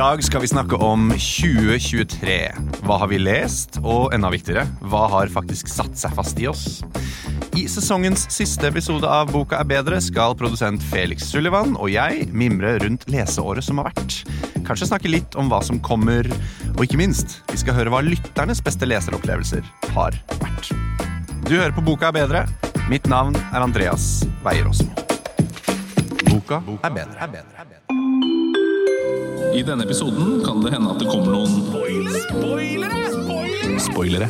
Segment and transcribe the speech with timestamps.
[0.00, 2.36] Dag skal vi snakke om 2023.
[2.86, 6.62] Hva har vi lest, og enda viktigere, hva har faktisk satt seg fast i oss?
[7.58, 12.78] I sesongens siste episode av Boka er bedre skal produsent Felix Sullivan og jeg mimre
[12.80, 14.22] rundt leseåret som har vært.
[14.64, 16.24] Kanskje snakke litt om hva som kommer,
[16.78, 20.72] og ikke minst, vi skal høre hva lytternes beste leseropplevelser har vært.
[21.44, 22.46] Du hører på Boka er bedre.
[22.88, 24.94] Mitt navn er Andreas Weier-Aasmo.
[26.30, 27.18] Boka er bedre.
[27.20, 27.58] Er bedre.
[27.58, 28.09] Er bedre.
[29.50, 32.20] I denne episoden kan det hende at det kommer noen Spoilere.
[32.22, 33.78] Spoilere!
[33.82, 34.28] Spoilere!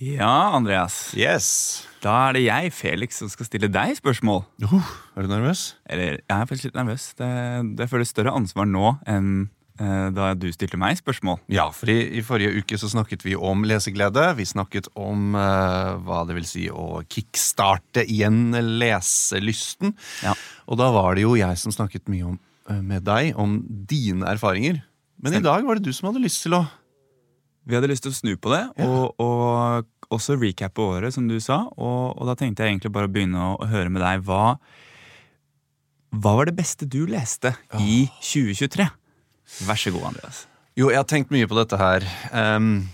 [0.00, 0.96] Ja, Andreas.
[1.16, 1.48] Yes.
[2.00, 4.40] Da er det jeg, Felix, som skal stille deg spørsmål.
[4.64, 5.74] Uh, er du nervøs?
[5.84, 7.10] Eller, jeg er faktisk litt nervøs.
[7.18, 7.28] Det,
[7.76, 9.28] det føles større ansvar nå enn
[9.80, 11.42] eh, da du stilte meg spørsmål.
[11.52, 14.30] Ja, for i, i forrige uke så snakket vi om leseglede.
[14.40, 19.92] Vi snakket om eh, hva det vil si å kickstarte igjen leselysten.
[20.24, 20.34] Ja.
[20.72, 22.40] Og da var det jo jeg som snakket mye om,
[22.82, 24.82] med deg om dine erfaringer.
[25.20, 26.64] Men Stem- i dag var det du som hadde lyst til å
[27.66, 28.84] Vi hadde lyst til å snu på det, Ja.
[28.86, 31.62] og, og også recappe året, som du sa.
[31.78, 34.20] Og, og da tenkte jeg egentlig bare å begynne å, å høre med deg.
[34.26, 34.58] Hva,
[36.14, 38.84] hva var det beste du leste i 2023?
[39.64, 40.42] Vær så god, Andreas.
[40.76, 42.04] Jo, jeg har tenkt mye på dette her.
[42.36, 42.86] Um,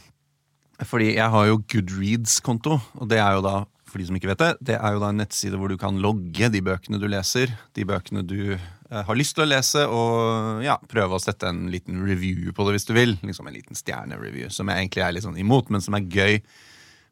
[0.87, 3.57] fordi jeg har jo Goodreads-konto, og det er jo da
[3.91, 5.97] for de som ikke vet det, det er jo da en nettside hvor du kan
[5.99, 7.51] logge de bøkene du leser.
[7.75, 11.69] De bøkene du eh, har lyst til å lese, og ja, prøve å sette en
[11.71, 13.15] liten review på det hvis du vil.
[13.23, 16.41] Liksom En liten stjernereview, som jeg egentlig er litt sånn imot, men som er gøy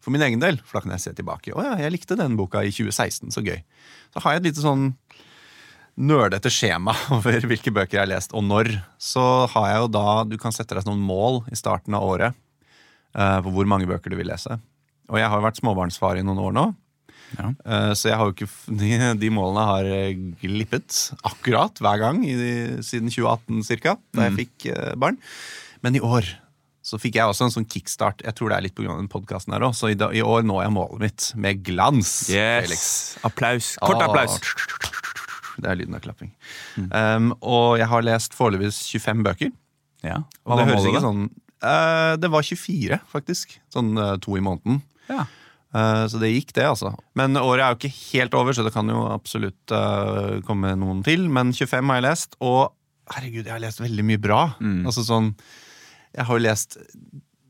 [0.03, 0.59] for min egen del.
[0.65, 1.55] For da kan jeg se tilbake.
[1.55, 3.61] Å ja, jeg likte den boka i 2016, så gøy.
[4.15, 4.91] Så har jeg et lite sånn
[5.99, 8.73] nerdete skjema over hvilke bøker jeg har lest, og når.
[8.99, 9.23] Så
[9.55, 12.35] har jeg jo da Du kan sette deg noen mål i starten av året
[13.15, 14.59] uh, på hvor mange bøker du vil lese.
[15.09, 16.69] Og jeg har jo vært småbarnsfar i noen år nå.
[17.37, 17.53] Ja.
[17.53, 18.49] Eh, Så jeg har jo ikke
[18.81, 18.91] de,
[19.21, 22.35] de målene har eh, glippet akkurat hver gang i,
[22.87, 25.19] siden 2018 cirka, da jeg fikk eh, barn.
[25.85, 26.29] Men i år
[26.89, 28.23] så fikk jeg også en sånn kickstart.
[28.25, 28.95] Jeg tror det er litt pga.
[28.97, 29.75] den podkasten her òg.
[29.77, 32.13] Så i, da, i år når jeg målet mitt med glans.
[32.31, 32.87] Felix.
[33.29, 33.75] Applaus.
[33.83, 34.39] Kort applaus.
[35.59, 36.31] Det er lyden av klapping.
[36.79, 39.53] Um, og jeg har lest foreløpig 25 bøker.
[40.07, 40.23] Ja.
[40.47, 41.23] Og Hva det var høres målet, ikke sånn
[41.67, 43.57] uh, Det var 24, faktisk.
[43.75, 44.81] Sånn uh, to i måneden.
[45.11, 45.27] Ja.
[45.75, 46.95] Eh, så det gikk, det, altså.
[47.19, 51.03] Men året er jo ikke helt over, så det kan jo absolutt eh, komme noen
[51.05, 51.27] til.
[51.29, 52.73] Men 25 har jeg lest, og
[53.15, 54.43] herregud, jeg har lest veldig mye bra.
[54.61, 54.83] Mm.
[54.89, 55.31] Altså sånn
[56.17, 56.79] Jeg har jo lest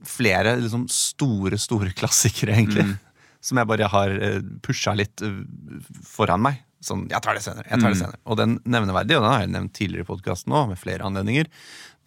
[0.08, 2.84] flere liksom store, store klassikere, egentlig.
[2.90, 2.96] Mm.
[3.48, 5.36] Som jeg bare har uh, pusha litt eh,
[6.06, 6.56] foran meg.
[6.82, 7.66] Sånn, jeg tar det senere.
[7.70, 8.02] jeg tar det Mm.
[8.02, 8.18] senere.
[8.26, 11.46] Og den nevneverdige, og den har jeg nevnt tidligere i podkasten òg, med flere anledninger,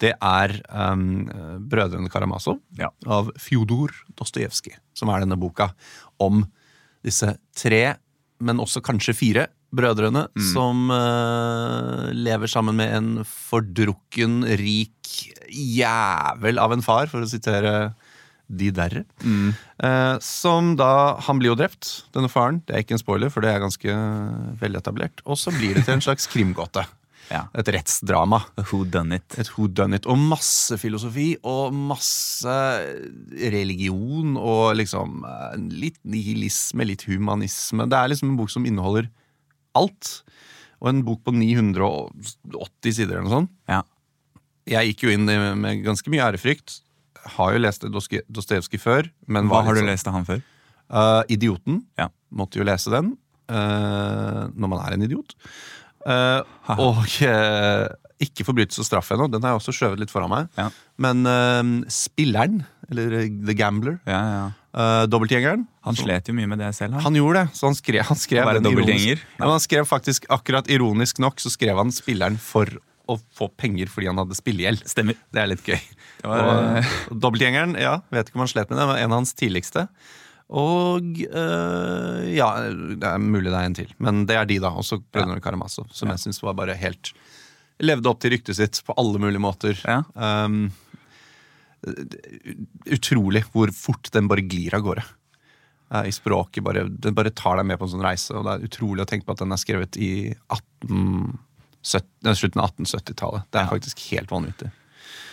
[0.02, 1.28] det er um,
[1.70, 2.90] Brødrene Karamazov Ja.
[3.06, 5.70] av Fjodor Dostojevskij, som er denne boka
[6.22, 6.42] om
[7.06, 7.94] disse tre,
[8.42, 15.12] men også kanskje fire, brødrene som uh, lever sammen med en fordrukken, rik
[15.52, 17.92] jævel av en far, for å sitere
[18.52, 19.04] de derre.
[19.24, 22.58] Eh, som da Han blir jo drept, denne faren.
[22.68, 23.94] Det er ikke en spoiler, for det er ganske
[24.60, 25.22] veletablert.
[25.24, 26.84] Og så blir det til en slags krimgåte.
[27.32, 27.46] Ja.
[27.56, 28.42] Et rettsdrama.
[28.68, 29.38] Who done it?
[29.40, 30.04] Et who done it.
[30.06, 32.56] Og masse filosofi og masse
[33.52, 37.86] religion og liksom eh, litt nihilisme, litt humanisme.
[37.88, 39.08] Det er liksom en bok som inneholder
[39.78, 40.18] alt.
[40.82, 43.52] Og en bok på 980 sider eller noe sånt.
[43.70, 43.82] Ja.
[44.68, 46.80] Jeg gikk jo inn med ganske mye ærefrykt.
[47.36, 49.08] Har jo lest Dostoje- Dostojevskij før.
[49.26, 50.42] Men Hva har du sånn- lest av han før?
[50.92, 51.84] Uh, Idioten.
[51.98, 52.08] Ja.
[52.34, 53.16] Måtte jo lese den.
[53.52, 55.34] uh, når man er en idiot.
[56.06, 57.88] Eh, og eh,
[58.22, 59.28] ikke forbrytelse og straff ennå.
[59.32, 60.50] Den har jeg også skjøvet litt foran meg.
[60.58, 60.68] Ja.
[61.02, 62.60] Men uh, Spilleren,
[62.90, 64.44] eller The Gambler, Ja, ja.
[64.76, 66.94] uh, dobbeltgjengeren Han så- slet jo mye med det selv.
[66.94, 67.02] Han.
[67.08, 70.28] han gjorde det, så han skrev, han skrev den ironisk- Ja, men han skrev faktisk
[70.30, 72.70] akkurat ironisk nok Så skrev han spilleren for
[73.10, 74.84] å få penger fordi han hadde spillegjeld.
[74.86, 75.16] Stemmer.
[75.34, 75.80] Det er litt gøy.
[76.22, 79.10] Det var- og, og Dobbeltgjengeren, ja, vet ikke om han slet med det, men en
[79.10, 79.88] av hans tidligste.
[80.50, 83.92] Og øh, ja, det er mulig det er en til.
[84.02, 84.72] Men det er de, da.
[84.76, 87.14] Også Brødrene Karamazov, som jeg syns var bare helt
[87.82, 89.78] Levde opp til ryktet sitt på alle mulige måter.
[89.88, 90.04] Ja.
[90.14, 90.68] Um,
[92.86, 95.02] utrolig hvor fort den bare glir av gårde.
[95.90, 96.62] Uh, i språket.
[96.62, 98.36] Bare, den bare tar deg med på en sånn reise.
[98.38, 100.12] Og det er utrolig å tenke på at den er skrevet i
[100.52, 103.50] 1870, nei, slutten av 1870-tallet.
[103.50, 104.70] Det er faktisk helt vanvittig.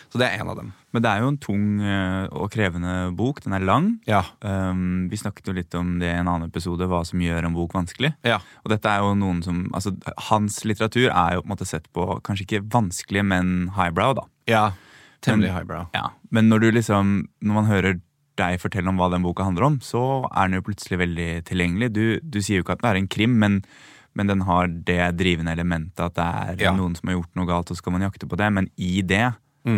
[0.10, 0.72] Så det er en av dem.
[0.92, 3.44] Men det er jo en tung eh, og krevende bok.
[3.46, 3.92] Den er lang.
[4.10, 4.24] Ja.
[4.42, 7.54] Um, vi snakket jo litt om det i en annen episode, hva som gjør en
[7.54, 8.16] bok vanskelig.
[8.26, 8.40] Ja.
[8.66, 9.94] Og dette er jo noen som, altså
[10.32, 14.16] Hans litteratur er jo på en måte sett på kanskje ikke vanskelig, men highbrow.
[14.18, 14.26] da.
[14.50, 14.68] ja.
[15.22, 15.90] Temmelig highbrow.
[15.94, 17.10] Ja, Men når du liksom,
[17.44, 17.98] når man hører
[18.40, 21.90] deg fortelle om hva den boka handler om, så er den jo plutselig veldig tilgjengelig.
[21.92, 23.58] Du, du sier jo ikke at det er en krim, men,
[24.16, 26.72] men den har det drivende elementet at det er Ja.
[26.78, 28.48] noen som har gjort noe galt, og så skal man jakte på det.
[28.56, 29.26] Men i det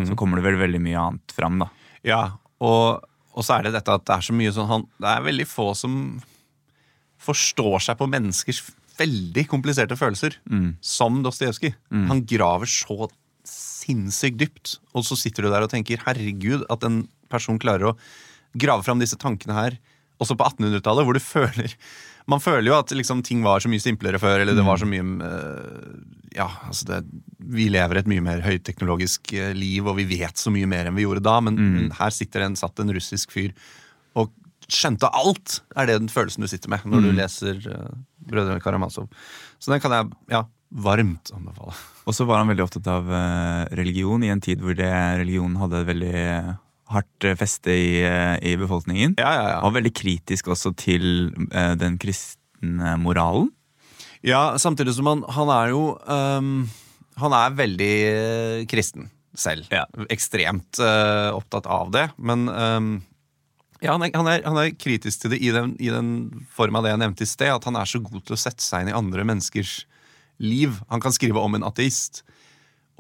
[0.07, 1.69] så kommer det vel veldig mye annet fram, da.
[2.07, 2.21] Ja,
[2.61, 3.01] og,
[3.33, 5.47] og så er det dette at det er så mye sånn han, Det er veldig
[5.49, 5.95] få som
[7.21, 8.61] forstår seg på menneskers
[8.99, 10.35] veldig kompliserte følelser,
[10.81, 11.73] som Dostojevskij.
[12.09, 13.07] Han graver så
[13.47, 17.97] sinnssykt dypt, og så sitter du der og tenker herregud, at en person klarer å
[18.53, 19.77] grave fram disse tankene her,
[20.21, 21.73] også på 1800-tallet, hvor du føler
[22.29, 24.89] Man føler jo at liksom, ting var så mye simplere før, eller det var så
[24.89, 25.95] mye eh,
[26.37, 27.01] Ja, altså det,
[27.51, 30.97] vi lever et mye mer høyteknologisk eh, liv, og vi vet så mye mer enn
[30.97, 33.51] vi gjorde da, men, men her sitter en, satt en russisk fyr
[34.19, 34.31] og
[34.71, 37.91] skjønte alt, er det den følelsen du sitter med når du leser uh,
[38.23, 39.09] Brødrene Karamazov.
[39.59, 41.75] Så den kan jeg ja, varmt anbefale.
[42.07, 43.09] Og så var han veldig opptatt av
[43.75, 46.21] religion i en tid hvor det, religion hadde veldig
[46.93, 49.15] hardt eh, feste i, eh, i befolkningen.
[49.21, 49.57] Ja, ja, ja.
[49.67, 53.49] Og veldig kritisk også til uh, den kristne moralen.
[54.25, 56.69] Ja, samtidig som han, han er jo um,
[57.17, 59.65] Han er veldig uh, kristen selv.
[59.73, 59.87] Ja.
[60.13, 62.05] Ekstremt uh, opptatt av det.
[62.17, 62.91] Men um,
[63.81, 66.11] ja, han, er, han, er, han er kritisk til det i den, i den
[66.53, 67.53] form av det jeg nevnte i sted.
[67.53, 69.81] At han er så god til å sette seg inn i andre menneskers
[70.41, 70.77] liv.
[70.89, 72.23] Han kan skrive om en ateist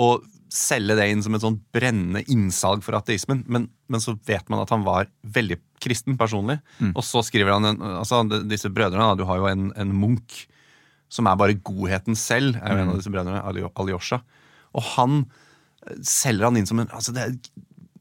[0.01, 3.45] og selge det inn som et sånn brennende innsalg for ateismen.
[3.47, 6.59] Men, men så vet man at han var veldig kristen personlig.
[6.91, 9.13] Og så skriver han en, altså disse brødrene.
[9.19, 10.43] Du har jo en, en munk
[11.11, 14.21] som er bare godheten selv, er jo en av disse brødrene, Alyosha.
[14.79, 17.25] Og han eh, selger han inn som en altså det,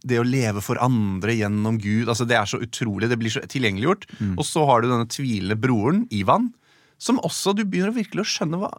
[0.06, 3.10] det å leve for andre gjennom Gud, altså det er så utrolig.
[3.10, 4.06] Det blir så tilgjengeliggjort.
[4.36, 6.52] Og så har du denne tvilende broren, Ivan,
[7.00, 8.74] som også du begynner virkelig å skjønne hva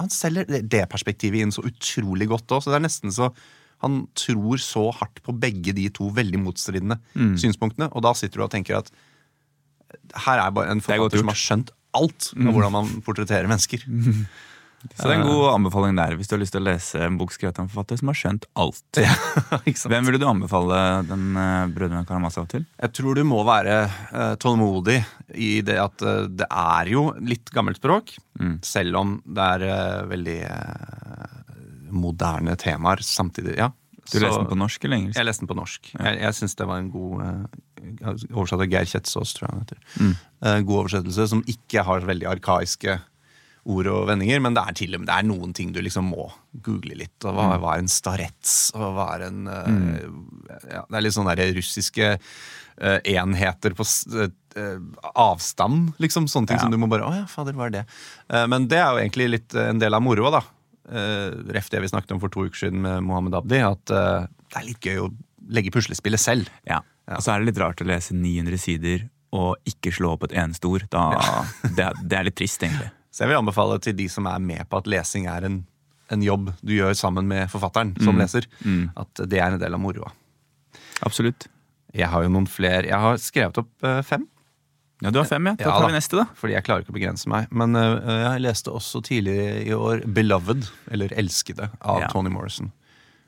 [0.00, 2.64] Han selger det, perspektivet inn så utrolig godt òg.
[2.64, 3.30] Så det er nesten så
[3.84, 6.96] han tror så hardt på begge de to veldig motstridende
[7.36, 7.90] synspunktene.
[7.92, 8.88] Og da sitter du og tenker at
[10.24, 13.84] her er bare en er forfatter som har skjønt alt av hvordan man portretterer mennesker.
[14.94, 17.16] Så det er en god anbefaling der hvis du har lyst til å lese en
[17.18, 19.00] bok skrevet av en forfatter som har skjønt alt.
[19.80, 19.88] Sant?
[19.90, 22.66] Hvem ville du anbefale den uh, Brødrene Karamazov til?
[22.78, 25.00] Jeg tror du må være eh, tålmodig
[25.34, 28.14] i det at eh, det er jo litt gammelt språk,
[28.66, 31.34] selv om det er eh, veldig eh,
[31.96, 33.56] moderne temaer samtidig.
[33.58, 33.72] Ja.
[34.06, 35.18] Du leste den på norsk eller engelsk?
[35.18, 35.88] Jeg leste den på norsk.
[35.96, 37.62] Jeg, jeg syns det var en god uh,
[38.34, 39.82] Oversatt av Geir Kjetsås, tror jeg han heter.
[40.02, 40.14] Mm.
[40.42, 42.96] Eh, god oversettelse som ikke har veldig arkaiske
[43.66, 46.28] ord og vendinger, men det er til det er noen ting du liksom må
[46.62, 47.16] google litt.
[47.24, 47.38] Og Mm.
[47.40, 48.52] hva, hva er en starets?
[48.78, 50.04] Og hva er en eh,
[50.70, 53.82] ja, Det er litt sånne der russiske uh, enheter på
[54.14, 54.78] eh,
[55.18, 56.28] avstand, liksom.
[56.30, 56.62] Sånne ting Ja.
[56.62, 57.84] som du må bare Å ja, fader, hva er det?
[58.30, 60.42] Uh, men det er jo egentlig litt en del av moroa, da.
[60.86, 64.60] Uh, ref det vi snakket om for to uker siden med Mohammed Abdi, at det
[64.60, 65.10] er litt gøy å
[65.50, 66.48] legge puslespillet selv.
[66.66, 66.80] Ja.
[67.10, 70.32] Og så er det litt rart å lese 900 sider og ikke slå opp et
[70.38, 70.86] eneste ord.
[70.90, 71.10] Da,
[71.76, 72.88] det, det er litt trist, egentlig.
[73.16, 75.62] Så jeg vil anbefale til de som er med på at lesing er en,
[76.12, 78.44] en jobb du gjør sammen med forfatteren som leser,
[78.92, 80.10] at det er en del av moroa.
[81.06, 81.48] Absolutt.
[81.96, 84.26] Jeg har jo noen flere Jeg har skrevet opp eh, fem.
[85.00, 85.54] Ja, Du har fem, ja.
[85.60, 86.24] Da tar vi neste, da.
[86.36, 87.48] Fordi jeg klarer ikke å begrense meg.
[87.52, 87.96] Men uh,
[88.32, 92.08] jeg leste også tidligere i år 'Beloved', eller 'Elskede', av Ja.
[92.12, 92.72] Tony Morrison.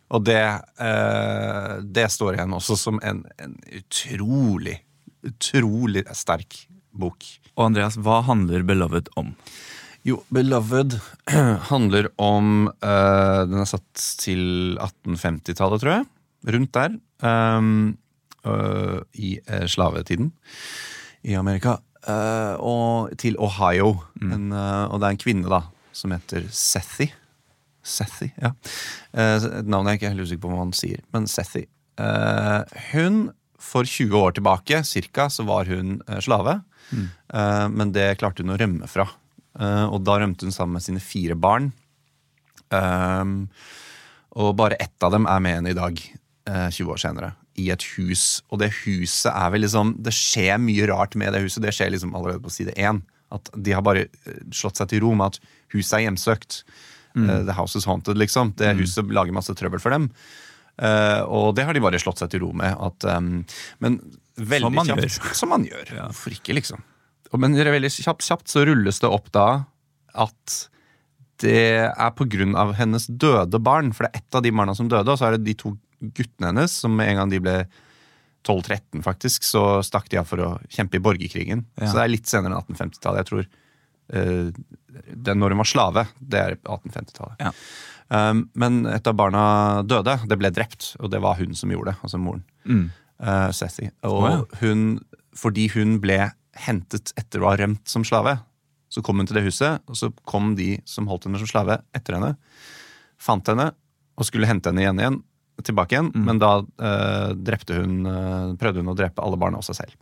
[0.08, 0.40] Og det,
[0.80, 4.78] uh, det står igjen også som en, en utrolig,
[5.28, 7.24] utrolig sterk bok.
[7.56, 9.34] Og Andreas, hva handler Beloved om?
[10.08, 10.96] Jo, 'Beloved'
[11.70, 16.06] handler om uh, Den er satt til 1850-tallet, tror jeg.
[16.54, 16.94] Rundt der.
[17.20, 17.98] Um,
[18.46, 20.32] uh, I uh, slavetiden
[21.28, 21.76] i Amerika.
[22.62, 23.98] Og til Ohio.
[24.22, 25.58] En, eh, og det er en kvinne da
[25.92, 27.08] som heter Sethy.
[27.84, 28.52] Sethy, ja.
[29.12, 31.66] Eh, et navn jeg ikke er helt usikker på hva man sier, men Sethy.
[32.92, 33.18] Hun,
[33.60, 36.62] for 20 år tilbake cirka, så var hun slave.
[36.88, 37.08] Mm.
[37.74, 39.04] men det klarte hun å rømme fra.
[39.58, 41.72] Eh, og da rømte hun sammen med sine fire barn.
[42.68, 43.46] Um,
[44.38, 46.00] og bare ett av dem er med henne i dag,
[46.48, 48.42] eh, 20 år senere, i et hus.
[48.50, 51.62] Og det huset er vel liksom Det skjer mye rart med det huset.
[51.62, 53.02] Det skjer liksom allerede på side én.
[53.32, 55.40] At de har bare eh, slått seg til ro med at
[55.74, 56.62] huset er hjemsøkt.
[57.16, 57.46] Mm.
[57.46, 58.52] the house is haunted, liksom.
[58.54, 60.12] Det huset lager masse trøbbel for dem.
[60.78, 62.76] Uh, og det har de bare slått seg til ro med.
[62.78, 63.40] At, um,
[63.82, 63.98] men
[64.38, 65.34] veldig Som man kjapt gjør.
[65.34, 65.90] Som man gjør.
[65.96, 66.84] Hvorfor ikke, liksom?
[67.36, 69.48] Men veldig kjapt, kjapt så rulles det opp da
[70.18, 70.54] at
[71.42, 71.58] det
[71.92, 73.92] er av hennes døde barn.
[73.92, 75.74] For det er ett av de barna som døde, og så er det de to
[76.16, 77.58] guttene hennes som med en gang de ble
[78.48, 81.66] 12-13, faktisk, så stakk de av for å kjempe i borgerkrigen.
[81.76, 81.90] Ja.
[81.90, 83.20] Så det er litt senere enn 1850-tallet.
[83.20, 83.48] Jeg tror
[84.08, 87.42] det er når hun var slave, det er 1850-tallet.
[87.42, 87.52] Ja.
[88.08, 89.42] Um, men et av barna
[89.84, 90.14] døde.
[90.30, 92.00] Det ble drept, og det var hun som gjorde det.
[92.06, 92.44] Altså moren.
[92.64, 92.86] Mm.
[93.20, 93.90] Uh, Sethy.
[94.08, 94.46] Og wow.
[94.62, 94.86] hun,
[95.36, 96.22] fordi hun ble
[96.66, 98.38] hentet etter å ha rømt som slave,
[98.88, 101.80] så kom hun til det huset, og så kom de som holdt henne som slave,
[101.94, 102.34] etter henne.
[103.20, 103.70] Fant henne
[104.18, 105.18] og skulle hente henne igjen igjen,
[105.66, 106.24] tilbake igjen, Mm.
[106.24, 109.96] men da eh, drepte hun, uh, prøvde hun å drepe alle barna og seg selv.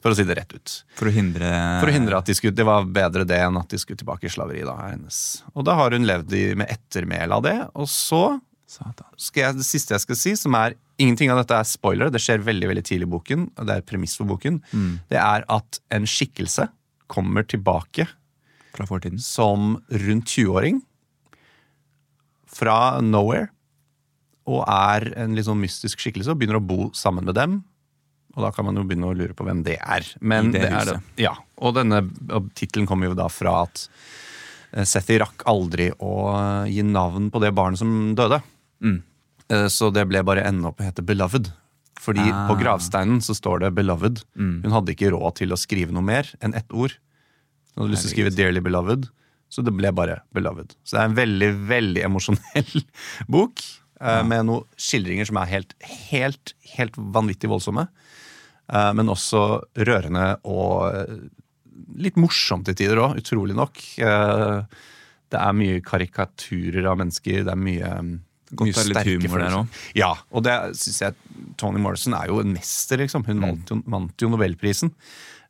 [0.00, 0.74] For å si det rett ut.
[0.96, 1.48] For å hindre
[1.80, 4.24] For å hindre at de skulle, Det var bedre det enn at de skulle tilbake
[4.28, 4.62] i slaveri.
[4.64, 5.42] da, hennes.
[5.54, 7.56] Og da har hun levd i, med ettermæle av det.
[7.74, 9.08] Og så Satan.
[9.18, 12.20] skal jeg, det siste jeg skal si, som er Ingenting av dette er spoiler, det
[12.20, 13.46] skjer veldig veldig tidlig i boken.
[13.56, 14.60] og Det er premiss for boken.
[15.10, 16.68] Det er at en skikkelse
[17.10, 18.04] kommer tilbake
[18.76, 19.18] Fra fortiden.
[19.18, 20.82] som rundt 20-åring
[22.50, 23.48] fra nowhere.
[24.50, 27.60] Og er en litt sånn mystisk skikkelse og begynner å bo sammen med dem.
[28.36, 30.06] Og da kan man jo begynne å lure på hvem det er.
[30.22, 30.98] Men I det er det.
[31.22, 32.02] ja, Og denne
[32.58, 33.84] tittelen kommer jo da fra at
[34.72, 36.12] eh, Sethi rakk aldri å
[36.70, 38.40] gi navn på det barnet som døde.
[38.82, 39.00] Mm.
[39.50, 41.50] Eh, Så det ble bare ende opp med å hete Beloved.
[42.00, 42.46] Fordi Ah.
[42.48, 44.22] på gravsteinen så står det Beloved.
[44.38, 44.62] Mm.
[44.64, 46.94] Hun hadde ikke råd til å skrive noe mer enn ett ord.
[47.76, 49.08] Hun hadde lyst til å skrive Dearly Beloved,
[49.50, 50.74] så det ble bare Beloved.
[50.84, 52.84] Så det er en veldig, veldig emosjonell
[53.28, 53.60] bok.
[54.00, 55.74] eh, Med noen skildringer som er helt,
[56.10, 57.88] helt, helt vanvittig voldsomme.
[58.72, 61.30] eh, Men også rørende og
[61.96, 63.74] litt morsomt til tider òg, utrolig nok.
[65.30, 67.44] Det er mye karikaturer av mennesker.
[67.44, 69.82] Det er mye, Godt mye er sterke humor der.
[69.98, 73.26] Ja, og det synes jeg Toni Morrison er jo en mester, liksom.
[73.28, 74.92] Hun vant, jo, vant jo Nobelprisen.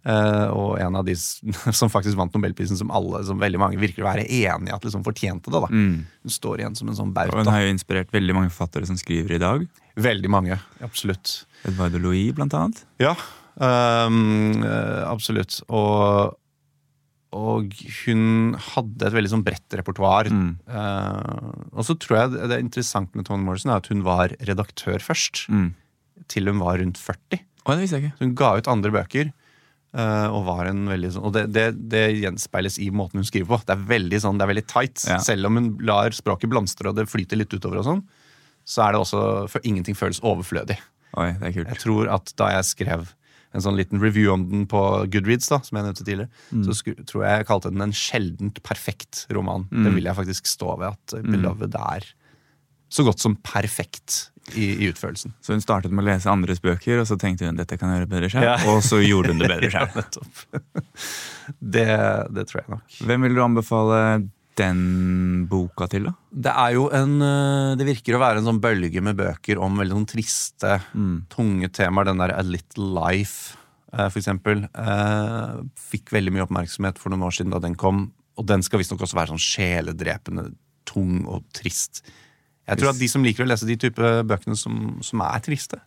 [0.00, 1.12] Uh, og en av de
[1.80, 4.86] som faktisk vant Nobelprisen, som alle, som veldig mange virker å være enig i at
[4.86, 5.60] liksom fortjente det.
[5.60, 5.68] da.
[5.68, 6.06] Mm.
[6.24, 8.98] Hun står igjen som en sånn Og hun har jo inspirert veldig mange forfattere som
[9.00, 9.66] skriver i dag.
[10.00, 10.56] Veldig mange.
[10.84, 11.42] Absolutt.
[11.68, 12.84] Eduardo Louis, blant annet.
[13.02, 13.12] Ja,
[13.60, 14.62] um,
[15.04, 15.60] absolutt.
[15.68, 16.36] Og,
[17.36, 20.30] og hun hadde et veldig sånn bredt repertoar.
[20.34, 20.54] Mm.
[20.66, 24.34] Uh, og så tror jeg det er interessant med Toni Morrison er at hun var
[24.48, 25.44] redaktør først.
[25.52, 25.68] Mm.
[26.30, 27.44] Til hun var rundt 40.
[27.64, 28.18] Oh, det visste jeg ikke.
[28.18, 29.30] Så hun ga ut andre bøker.
[29.90, 33.48] Uh, og var en veldig sånn Og det, det, det gjenspeiles i måten hun skriver
[33.50, 33.60] på.
[33.66, 35.06] Det er veldig sånn, det er veldig tight.
[35.06, 35.20] Ja.
[35.22, 38.04] Selv om hun lar språket blomstre og det flyter litt utover, og sånn
[38.70, 39.20] så er det også
[39.50, 40.76] for ingenting føles overflødig.
[41.18, 41.70] Oi, det er kult.
[41.72, 43.08] Jeg tror at da jeg skrev
[43.54, 44.80] en sånn liten review om den på
[45.10, 46.64] Goodreads, da, som jeg nevnte tidligere, Mm.
[46.68, 49.66] så sku, tror jeg jeg kalte den en sjeldent perfekt roman.
[49.70, 51.30] Det vil jeg faktisk stå ved, at Mm.
[51.32, 52.04] Beloved er
[52.90, 55.32] så godt som perfekt i, i utførelsen.
[55.42, 58.00] Så hun startet med å lese andres bøker, og så tenkte hun dette kan jeg
[58.00, 58.42] gjøre bedre selv.
[58.42, 58.56] Ja.
[58.72, 59.94] Og så gjorde hun det bedre Ja, selv.
[59.94, 60.34] nettopp.
[61.60, 61.86] Det,
[62.34, 62.82] det tror jeg nok.
[63.06, 64.28] Hvem vil du anbefale
[64.60, 66.12] den boka til, da?
[66.30, 69.80] Det er jo en øh, Det virker å være en sånn bølge med bøker om
[69.80, 70.76] veldig sånn triste,
[71.32, 72.10] tunge temaer.
[72.12, 73.56] Den der A Little Life,
[73.92, 74.66] eh, for eksempel.
[74.70, 75.54] eh,
[75.90, 78.10] Fikk veldig mye oppmerksomhet for noen år siden da den kom.
[78.38, 80.50] Og den skal visstnok også være sånn sjeledrepende,
[80.88, 82.04] tung og trist.
[82.70, 85.80] Jeg tror at de som liker å lese de type bøkene som, som er triste,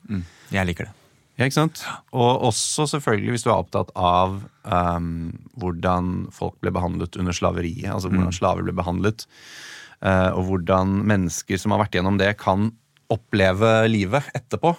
[0.51, 0.93] Jeg liker det.
[1.37, 1.83] Ja, ikke sant?
[2.13, 4.37] Og også selvfølgelig hvis du er opptatt av
[4.69, 7.89] um, hvordan folk ble behandlet under slaveriet.
[7.89, 9.25] Altså hvordan slaver ble behandlet.
[10.03, 12.69] Uh, og hvordan mennesker som har vært gjennom det, kan
[13.13, 14.75] oppleve livet etterpå.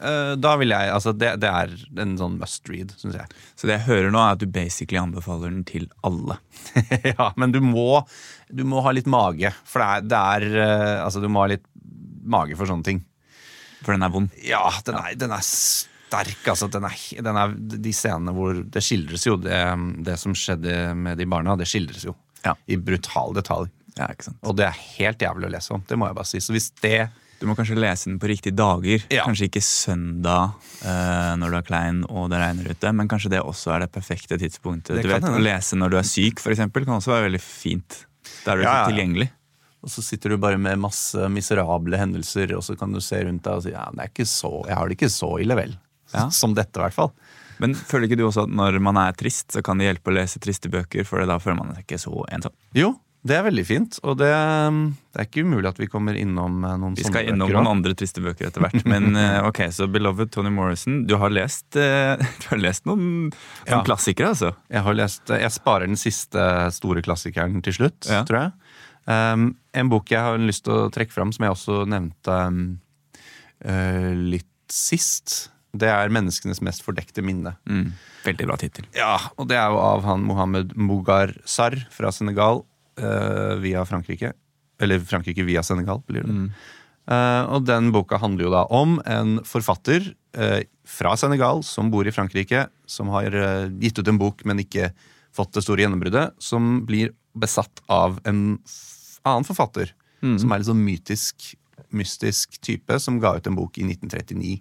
[0.00, 3.40] Eh, da vil jeg, altså det, det er en sånn must read, syns jeg.
[3.58, 6.38] Så det jeg hører nå, er at du basically anbefaler den til alle.
[7.12, 8.02] ja, men du må,
[8.48, 9.52] du må ha litt mage.
[9.68, 11.66] For det er, det er uh, Altså, du må ha litt
[12.30, 13.04] mage for sånne ting.
[13.80, 14.34] For den er vond.
[14.44, 16.42] Ja, den er, den er sterk.
[16.50, 19.60] Altså, den er, den er, de scenene hvor det skildres jo, det,
[20.06, 22.16] det som skjedde med de barna, det skildres jo.
[22.44, 22.56] Ja.
[22.66, 23.70] I brutal detalj.
[23.98, 24.12] Ja?
[24.46, 25.82] Og det er helt jævlig å lese om.
[25.86, 26.40] Det må jeg bare si.
[26.42, 27.10] Så hvis det
[27.40, 29.00] Du må kanskje lese den på riktige dager.
[29.08, 29.24] Ja.
[29.24, 33.40] Kanskje ikke søndag uh, når du er klein og det regner ute, men kanskje det
[33.40, 34.98] også er det perfekte tidspunktet.
[34.98, 35.40] Det du vet, hende.
[35.40, 38.02] Å lese når du er syk, eksempel, kan også være veldig fint.
[38.44, 38.90] Da er du ja, ja.
[38.92, 39.30] tilgjengelig.
[39.80, 43.44] Og så sitter du bare med masse miserable hendelser, og så kan du se rundt
[43.46, 45.76] deg og si ja, er så, jeg har det ikke så ille, vel.
[46.12, 46.26] Ja.
[46.34, 47.12] Som dette, i hvert fall.
[47.60, 50.16] Men føler ikke du også at når man er trist, så kan det hjelpe å
[50.16, 52.54] lese triste bøker, for da føler man seg ikke så ensom?
[52.76, 53.98] Jo, det er veldig fint.
[54.08, 54.30] Og det,
[55.12, 57.02] det er ikke umulig at vi kommer innom noen sånne bøker.
[57.02, 58.86] Vi skal innom bøker noen andre triste bøker etter hvert.
[58.88, 61.02] Men eh, ok, så Beloved Tony Morrison.
[61.08, 63.82] Du har lest, eh, du har lest noen, noen Ja.
[63.84, 64.54] klassikere, altså.
[64.72, 66.46] Jeg har lest, jeg sparer den siste
[66.76, 68.22] store klassikeren til slutt, Ja.
[68.28, 68.59] tror jeg.
[69.10, 72.60] Um, en bok jeg har lyst til å trekke fram, som jeg også nevnte um,
[73.64, 77.56] uh, litt sist, Det er menneskenes mest fordekte minne.
[77.66, 77.92] Mm.
[78.24, 78.86] Veldig bra tittel.
[78.94, 82.64] Ja, og det er jo av han Mohammed Mogar Sarr fra Senegal
[82.98, 84.32] uh, via Frankrike.
[84.82, 86.34] Eller Frankrike via Senegal, blir det.
[87.10, 90.06] Eh, og den boka handler jo da om en forfatter
[90.38, 93.34] uh, fra Senegal som bor i Frankrike, som har
[93.82, 94.88] gitt ut en bok, men ikke
[95.36, 98.56] fått det store gjennombruddet, som blir besatt av en
[99.28, 101.54] annen forfatter, som er litt sånn mytisk,
[101.96, 104.60] mystisk type, som ga ut en bok i 1939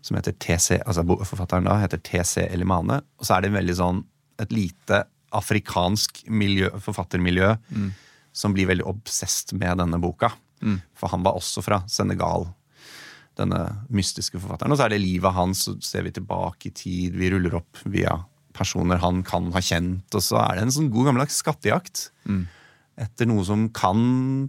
[0.00, 3.02] som heter TC, altså forfatteren da heter TC Elimane.
[3.20, 3.98] Og så er det en veldig sånn
[4.40, 5.02] et lite
[5.36, 7.50] afrikansk miljø, forfattermiljø
[8.32, 10.32] som blir veldig obsesst med denne boka.
[10.96, 12.48] For han var også fra Senegal,
[13.36, 14.72] denne mystiske forfatteren.
[14.72, 17.78] Og så er det livet hans, så ser vi tilbake i tid, vi ruller opp
[17.84, 18.18] via
[18.52, 22.10] personer han kan ha kjent, og så er det en sånn god gammeldags skattejakt.
[23.00, 24.00] Etter noe som kan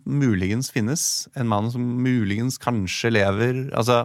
[0.04, 1.04] muligens finnes.
[1.40, 3.64] En mann som muligens kanskje lever.
[3.78, 4.04] Altså,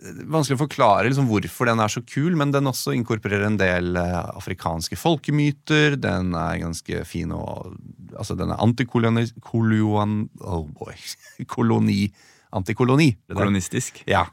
[0.00, 3.98] vanskelig å forklare liksom hvorfor den er så kul, men den også inkorporerer en del
[4.00, 5.98] eh, afrikanske folkemyter.
[6.00, 7.76] Den er ganske fin og
[8.10, 9.22] Altså, den er antikoloni...
[10.42, 10.96] Oh boy.
[11.54, 12.10] Koloni.
[12.52, 13.06] Antikoloni.
[13.30, 14.02] Kolonistisk.
[14.10, 14.24] Ja.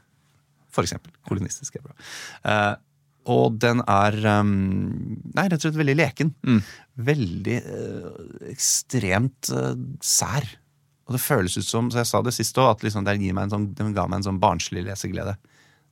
[0.74, 1.14] For eksempel.
[1.24, 1.94] Kolonistisk er bra.
[2.42, 2.74] Eh,
[3.28, 4.52] og den er um,
[5.36, 6.30] Nei, rett og slett veldig leken.
[7.08, 10.46] Veldig uh, ekstremt uh, sær.
[11.08, 13.94] Og det føles ut som, så jeg sa det sist òg, at liksom sånn, den
[13.96, 15.36] ga meg en sånn barnslig leseglede.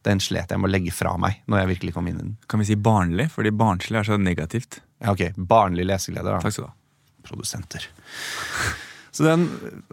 [0.07, 2.35] Den slet jeg med å legge fra meg når jeg virkelig kom inn i den.
[2.51, 3.31] Kan vi si barnlig?
[3.35, 4.81] Fordi barnslig er så negativt.
[5.03, 6.41] Ja, ok, Barnlig leseglede, da.
[6.45, 6.77] Takk skal du ha.
[7.27, 7.89] Produsenter.
[9.11, 9.49] Så den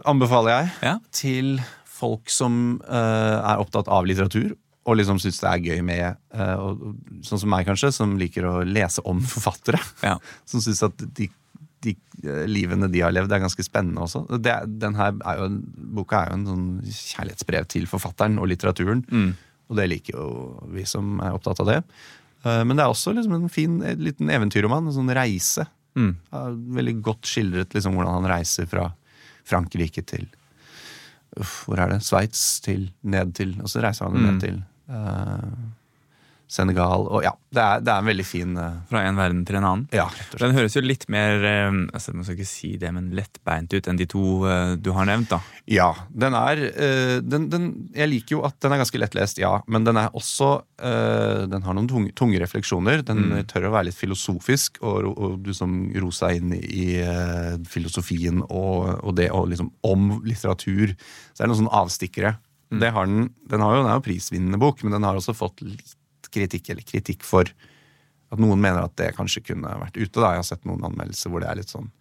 [0.06, 0.98] anbefaler jeg Ja.
[1.10, 1.56] til
[1.88, 4.52] folk som uh, er opptatt av litteratur,
[4.84, 6.82] og liksom syns det er gøy med uh, og,
[7.24, 9.80] Sånn som meg, kanskje, som liker å lese om forfattere.
[10.04, 10.18] Ja.
[10.48, 11.30] Som syns at de,
[11.84, 14.26] de eh, livene de har levd, er ganske spennende også.
[14.36, 15.48] Det, den her er jo,
[15.96, 19.06] boka er jo en sånn kjærlighetsbrev til forfatteren og litteraturen.
[19.70, 20.28] Og det liker jo
[20.74, 21.80] vi som er opptatt av det.
[22.44, 24.90] Uh, Men det er også liksom en fin en liten eventyrroman.
[24.90, 25.64] En sånn reise.
[25.96, 26.12] Mm.
[26.34, 28.88] Ja, veldig godt skildret liksom hvordan han reiser fra
[29.46, 30.26] Frankrike til
[31.38, 32.00] uff, Hvor er det?
[32.02, 34.70] Sveits til ned til Og så reiser han ned til eh,
[36.54, 37.06] Senegal.
[37.08, 39.66] Og ja, det er, det er en veldig fin eh, Fra en verden til en
[39.66, 39.84] annen.
[39.94, 40.06] Ja.
[40.38, 43.88] Den høres jo litt mer eh, altså Man skal ikke si det, men lettbeint ut
[43.90, 45.32] enn de to eh, du har nevnt.
[45.32, 49.40] da Ja, den er eh, den, den, Jeg liker jo at den er ganske lettlest,
[49.42, 49.56] ja.
[49.66, 53.04] Men den er også eh, Den har noen tunge, tunge refleksjoner.
[53.06, 58.42] Den tør å være litt filosofisk, og, og du som rosa inn i eh, filosofien
[58.44, 60.94] og, og det og liksom om litteratur.
[61.32, 62.36] Så er det noen sånne avstikkere.
[62.82, 65.36] Det har den, den, har jo, den er jo prisvinnende bok, men den har også
[65.36, 65.94] fått litt
[66.34, 67.48] kritikk, eller kritikk for
[68.34, 70.16] at noen mener at det kanskje kunne vært ute.
[70.18, 71.92] da Jeg har sett noen anmeldelser hvor det er litt sånn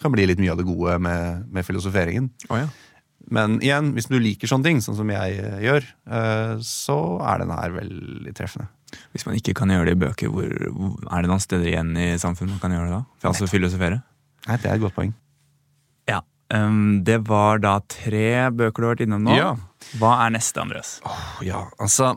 [0.00, 2.30] det kan bli litt mye av det gode med, med filosoferingen.
[3.28, 7.42] Men igjen, hvis du liker sånne ting, sånn som jeg eh, gjør, eh, så er
[7.42, 8.70] den her veldig treffende.
[9.12, 12.14] Hvis man ikke kan gjøre det i bøker, hvor, er det noen steder igjen i
[12.22, 13.02] samfunnet man kan gjøre det da?
[13.20, 14.00] For altså filosofere?
[14.48, 15.12] Nei, Det er et godt poeng.
[16.50, 19.36] Um, det var da tre bøker du har vært innom nå.
[19.38, 19.52] Ja.
[20.00, 20.96] Hva er neste, Andreas?
[21.46, 22.16] Ja, altså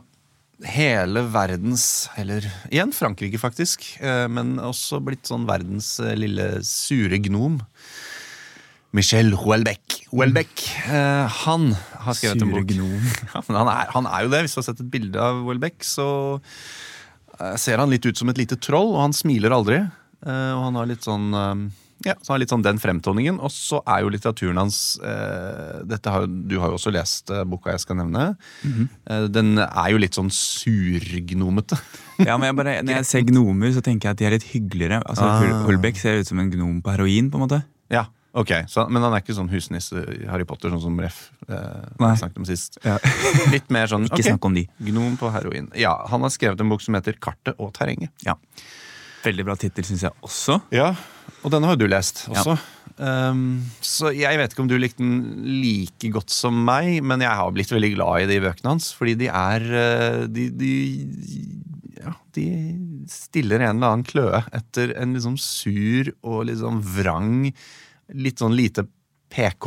[0.64, 3.82] Hele verdens Eller igjen Frankrike, faktisk.
[4.00, 7.58] eh, Men også blitt sånn verdens eh, lille sure gnom.
[8.94, 10.04] Michel Houellebecq.
[10.12, 10.62] Houellebecq,
[10.94, 11.72] eh, han
[12.04, 12.70] har skrevet en Sure bok.
[12.70, 13.10] gnom.
[13.34, 14.42] Ja, han er, han er jo det.
[14.46, 16.08] Hvis du har sett et bilde av Houellebecq, så
[17.58, 19.80] ser han litt ut som et lite troll, og han smiler aldri.
[20.24, 21.26] Eh, og han har litt sånn
[22.04, 23.38] ja, så har litt sånn den fremtoningen.
[23.40, 27.44] Og så er jo litteraturen hans eh, dette har, Du har jo også lest eh,
[27.48, 28.24] boka jeg skal nevne.
[28.64, 31.78] Eh, den er jo litt sånn surgnomete.
[32.24, 34.50] Ja, men jeg bare, Når jeg ser gnomer, så tenker jeg at de er litt
[34.52, 35.00] hyggeligere.
[35.06, 35.64] Altså, Ah.
[35.68, 37.62] Hulbeck ser ut som en gnom på heroin, på en måte.
[37.90, 38.04] ja,
[38.34, 42.38] ok, så, Men han er ikke sånn husnisse Harry Potter, sånn som Ref eh, snakket
[42.42, 42.78] om sist.
[42.84, 42.98] Ja.
[43.54, 44.66] Litt mer sånn Ikke ok, snakk om de.
[44.90, 45.70] Gnom på heroin.
[45.78, 48.10] Ja, Han har skrevet en bok som heter 'Kartet og terrenget'.
[48.26, 48.34] Ja.
[49.24, 50.58] Veldig bra tittel, syns jeg også.
[50.74, 50.92] Ja,
[51.44, 52.56] og denne har jo du lest også.
[52.94, 55.24] Um, så jeg vet ikke om du likte den
[55.62, 58.92] like godt som meg, men jeg har blitt veldig glad i de bøkene hans.
[58.94, 60.74] Fordi de er eh, De, de,
[61.98, 62.46] ja, de
[63.10, 67.48] stiller en eller annen kløe etter en liksom sur og liksom vrang,
[68.14, 68.86] litt sånn lite
[69.34, 69.66] PK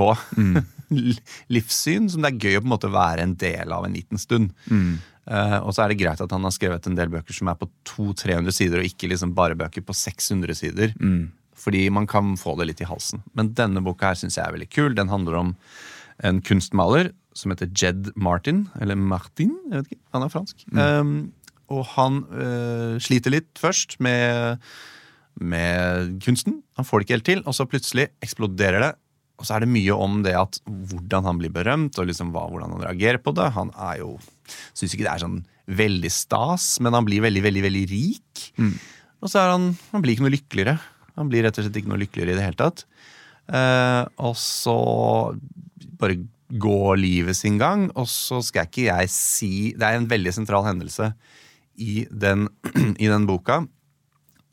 [1.51, 4.21] livssyn, som det er gøy å på en måte være en del av en liten
[4.21, 4.53] stund.
[5.27, 7.59] Eh, og så er det greit at han har skrevet en del bøker som er
[7.59, 10.95] på 200-300 sider, og ikke liksom bare bøker på 600 sider.
[11.57, 13.23] Fordi man kan få det litt i halsen.
[13.37, 14.93] Men denne boka her syns jeg er veldig kul.
[14.97, 15.55] Den handler om
[16.25, 18.67] en kunstmaler som heter Jed Martin.
[18.81, 20.03] Eller Martin, jeg vet ikke.
[20.15, 20.67] Han er fransk.
[20.73, 21.17] Um,
[21.73, 24.61] og han uh, sliter litt først med,
[25.41, 26.61] med kunsten.
[26.77, 28.93] Han får det ikke helt til, og så plutselig eksploderer det
[29.37, 32.47] og så er det mye om det at hvordan han blir berømt, og liksom hva,
[32.49, 33.51] hvordan han reagerer på det.
[33.57, 34.17] Han er jo
[34.77, 38.45] Syns ikke det er sånn veldig stas, men han blir veldig, veldig, veldig rik.
[39.19, 40.77] Og så er han Han blir ikke noe lykkeligere.
[41.19, 42.85] Han blir rett og slett ikke noe lykkeligere i det hele tatt.
[43.47, 44.77] Eh, og så
[45.99, 50.31] bare går livet sin gang, og så skal ikke jeg si Det er en veldig
[50.35, 51.11] sentral hendelse
[51.77, 52.47] i den,
[53.03, 53.65] i den boka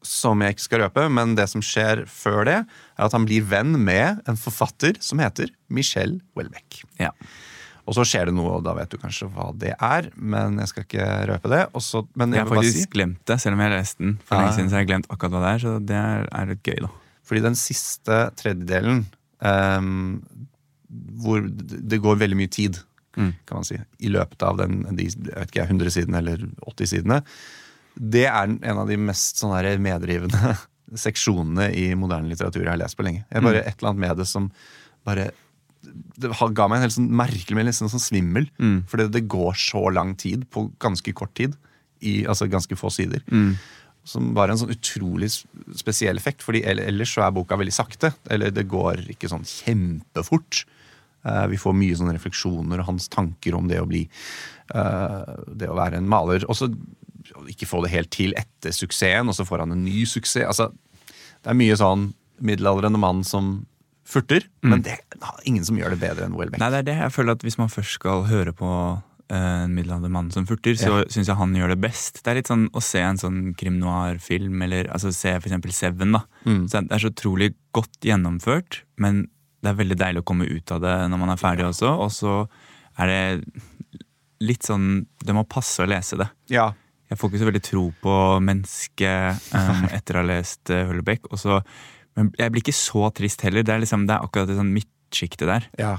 [0.05, 2.59] som jeg ikke skal røpe, men det som skjer før det,
[2.97, 6.83] er at han blir venn med en forfatter som heter Michel Welbeck.
[7.01, 7.11] Ja.
[7.85, 10.71] Og så skjer det noe, og da vet du kanskje hva det er, men jeg
[10.71, 11.63] skal ikke røpe det.
[11.77, 14.37] Også, men Jeg jeg har faktisk si, glemt det, selv om jeg leste den for
[14.37, 14.41] Ja.
[14.47, 14.71] lenge siden.
[14.71, 16.91] så har jeg glemt akkurat hva det er, så det er, er litt gøy, da.
[17.25, 19.05] fordi den siste tredjedelen
[19.45, 20.23] um,
[21.25, 22.81] hvor det går veldig mye tid,
[23.15, 23.29] Mm.
[23.47, 26.89] kan man si, i løpet av den, de jeg vet ikke, 100 sidene eller 80
[26.91, 27.21] sidene,
[27.95, 30.57] det er en av de mest sånn her medrivende
[31.07, 33.25] seksjonene i moderne litteratur jeg har lest på lenge.
[33.31, 34.51] Jeg bare Et eller annet med det som
[35.05, 35.31] bare
[36.17, 38.49] det ga meg en helt sånn merkelig, men liksom sånn svimmel.
[38.57, 38.85] Mm.
[38.91, 41.57] Fordi det går så lang tid på ganske kort tid.
[42.05, 43.25] I altså ganske få sider.
[43.29, 43.55] Mm.
[44.09, 45.31] Som var en sånn utrolig
[45.77, 46.43] spesiell effekt.
[46.43, 48.15] fordi ellers så er boka veldig sakte.
[48.31, 50.65] Eller det går ikke sånn kjempefort.
[51.25, 54.03] Uh, vi får mye sånne refleksjoner og hans tanker om det å bli
[54.75, 56.45] uh, Det å være en maler.
[56.49, 56.69] Og så
[57.51, 60.47] ikke få det helt til etter suksessen, og så får han en ny suksess.
[60.47, 60.71] Altså,
[61.45, 62.11] det er mye sånn
[62.45, 63.57] middelaldrende mann som
[64.09, 66.61] furter, men det er ingen som gjør det bedre enn Welbeck.
[66.61, 66.97] Nei, det er det.
[67.07, 68.69] Jeg føler at hvis man først skal høre på
[69.33, 72.21] eh, en middelaldrende mann som furter, så syns jeg han gjør det best.
[72.21, 75.73] Det er litt sånn å se en sånn krim noir-film, eller altså se for eksempel
[75.73, 76.25] Seven, da.
[76.69, 79.25] Så det er så utrolig godt gjennomført, men
[79.65, 81.95] det er veldig deilig å komme ut av det når man er ferdig også.
[82.05, 82.35] Og så
[83.01, 83.23] er det
[84.45, 86.27] litt sånn Det må passe å lese det.
[86.53, 86.75] Ja,
[87.15, 91.31] Jeg får ikke så veldig tro på mennesket um, etter å ha lest uh, Hullebekk.
[92.19, 93.63] Men jeg blir ikke så trist heller.
[93.63, 95.71] Det er, liksom, det er akkurat det sånn midtsjiktet der.
[95.79, 95.95] ja.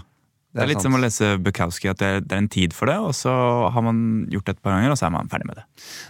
[0.55, 2.87] Det er litt som å lese Bukowski, at det er, det er en tid for
[2.87, 3.31] det, og så
[3.75, 3.97] har man
[4.31, 5.65] gjort det et par ganger, og så er man ferdig med det.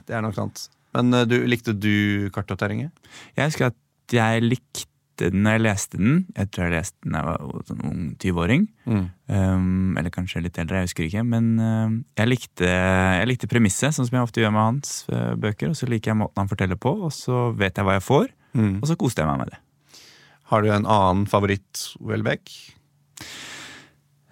[0.06, 0.68] Det er nok sant.
[0.94, 2.62] Men eh, du, likte du kartet?
[2.70, 4.86] Jeg husker at jeg likte
[5.22, 6.16] den når jeg leste den.
[6.36, 8.66] Jeg tror jeg leste den da jeg var sånn ung 20-åring.
[8.86, 11.26] Um, eller kanskje litt eldre, jeg husker ikke.
[11.28, 15.34] Men uh, jeg, likte, jeg likte premisset, sånn som jeg ofte gjør med hans uh,
[15.40, 15.72] bøker.
[15.72, 18.32] Og så liker jeg måten han forteller på, og så vet jeg hva jeg får.
[18.56, 18.74] Mm.
[18.82, 19.62] Og så koste jeg meg med det.
[20.52, 22.52] Har du en annen favoritt, Welbeck?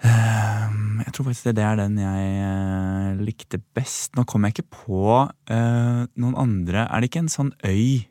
[0.03, 4.13] Um, jeg tror faktisk det er den jeg uh, likte best.
[4.17, 6.85] Nå kommer jeg ikke på uh, noen andre.
[6.85, 8.03] Er det ikke en sånn øy?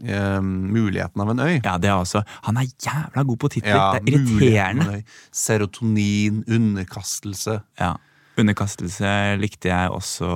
[0.00, 1.56] Eh, muligheten av en øy.
[1.64, 2.22] Ja, det er også.
[2.46, 3.76] Han er jævla god på titler.
[3.76, 5.02] Ja, det er irriterende.
[5.32, 7.60] Serotonin, underkastelse.
[7.80, 7.94] Ja.
[8.40, 9.08] Underkastelse
[9.40, 10.28] likte jeg også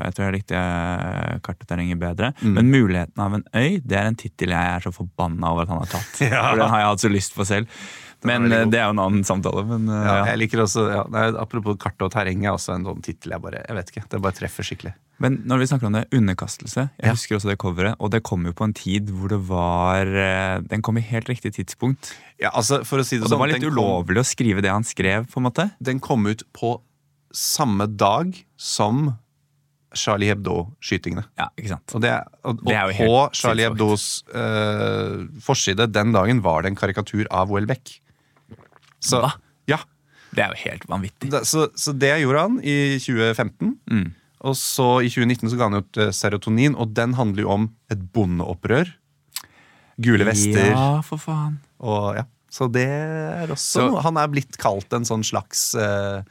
[0.00, 0.62] Jeg tror jeg likte
[1.46, 2.32] kartterrenget bedre.
[2.40, 2.54] Mm.
[2.56, 5.68] Men Muligheten av en øy Det er en tittel jeg er så forbanna over at
[5.74, 6.20] han har tatt.
[6.26, 6.42] Ja.
[6.50, 7.68] For Den har jeg hatt så lyst på selv.
[8.26, 9.62] Men eh, det er jo en annen samtale.
[9.68, 11.02] Men, eh, Ja, jeg liker også, ja,
[11.42, 14.20] Apropos kart og terreng er også en sånn tittel jeg bare Jeg vet ikke, det
[14.26, 14.94] bare treffer skikkelig.
[15.24, 17.12] Men når vi snakker om det, underkastelse Jeg Ja.
[17.14, 20.60] husker også det coveret, og det kom jo på en tid hvor det var eh,
[20.68, 22.12] Den kom i helt riktig tidspunkt.
[22.42, 24.60] Ja, altså, for å si det Og det sånn, var litt ulovlig kom- å skrive
[24.62, 25.70] det han skrev, på en måte.
[25.80, 26.80] Den kom ut på
[27.32, 29.16] samme dag som
[29.96, 31.24] Charlie Hebdo-skytingene.
[31.38, 31.94] Ja, ikke sant?
[31.96, 32.10] Og, det,
[32.44, 33.64] og, Det og jo på Charlie.
[33.64, 38.00] Hebdos eh, forside den dagen var det en karikatur av Welbeck.
[39.00, 39.32] Så, Hva?
[39.68, 39.78] Ja,
[40.34, 41.30] Det er jo helt vanvittig.
[41.30, 43.74] Da, så, så det gjorde han i 2015.
[43.90, 44.06] Mm.
[44.46, 47.68] Og så i 2019 så ga han ut eh, Serotonin, og den handler jo om
[47.90, 48.90] et bondeopprør.
[49.98, 51.58] Gule vester Ja, for faen.
[51.80, 52.24] og ja.
[52.52, 56.22] Så det er også Så- Han er blitt kalt en sånn slags eh,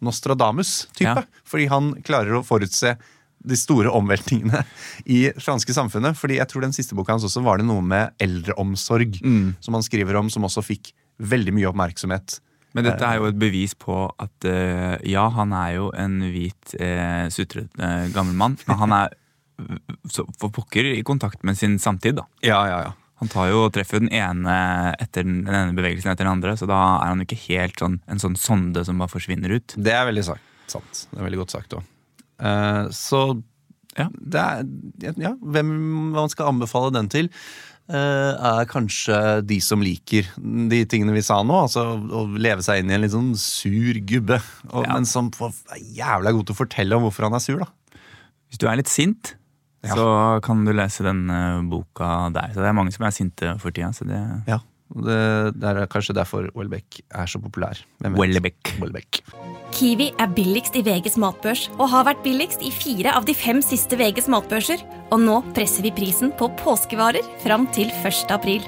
[0.00, 1.04] Nostradamus-type.
[1.04, 1.24] Ja.
[1.44, 2.94] Fordi han klarer å forutse
[3.40, 4.62] de store omveltningene
[5.08, 6.16] i franske samfunnet.
[6.18, 9.56] Fordi jeg tror den siste boka hans også var det noe med eldreomsorg Mm.
[9.60, 12.40] som han skriver om, som også fikk veldig mye oppmerksomhet.
[12.72, 16.74] Men dette er jo et bevis på at uh, ja, han er jo en hvit,
[16.78, 18.54] uh, sutrete uh, gammel mann.
[18.68, 19.16] Men han er
[19.58, 22.28] uh, så for pokker i kontakt med sin samtid, da.
[22.46, 22.92] Ja, ja, ja.
[23.20, 26.54] Han tar jo og treffer den ene etter den, den ene bevegelsen etter den andre,
[26.56, 29.74] så da er han ikke helt sånn en sånn sonde som bare forsvinner ut.
[29.76, 31.02] Det er veldig sagt, sant.
[31.10, 31.90] Det er veldig godt sagt òg.
[32.96, 33.42] så
[33.98, 34.06] Ja.
[34.14, 34.64] det er
[35.18, 40.28] Ja, hvem man skal anbefale den til, eh, er kanskje de som liker
[40.70, 41.56] de tingene vi sa nå.
[41.66, 44.40] Altså å leve seg inn i en litt sånn sur gubbe.
[44.72, 44.94] Og, Ja.
[44.94, 47.66] Men som er jævla god til å fortelle om hvorfor han er sur, da.
[48.50, 49.34] Hvis du er litt sint,
[49.82, 49.94] Ja.
[49.96, 52.50] så kan du lese denne boka der.
[52.52, 53.88] Så det er mange som er sinte for tida.
[53.96, 54.58] Så det Ja,
[54.90, 57.78] det, det er kanskje derfor Welbeck er så populær.
[58.02, 58.72] Welbeck.
[58.82, 59.20] Welbeck.
[59.76, 63.62] Kiwi er billigst i VGs matbørs og har vært billigst i fire av de fem
[63.62, 64.82] siste VGs matbørser.
[65.14, 68.26] Og nå presser vi prisen på påskevarer fram til 1.
[68.34, 68.66] april.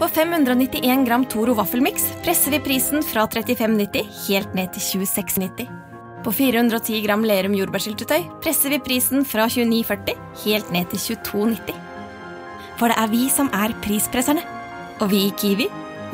[0.00, 5.68] På 591 gram Toro vaffelmiks presser vi prisen fra 35,90 helt ned til 26,90.
[6.24, 11.76] På 410 gram Lerum jordbærsyltetøy presser vi prisen fra 29,40 helt ned til 22,90.
[12.80, 14.59] For det er vi som er prispresserne.
[15.00, 15.64] Og vi i Kiwi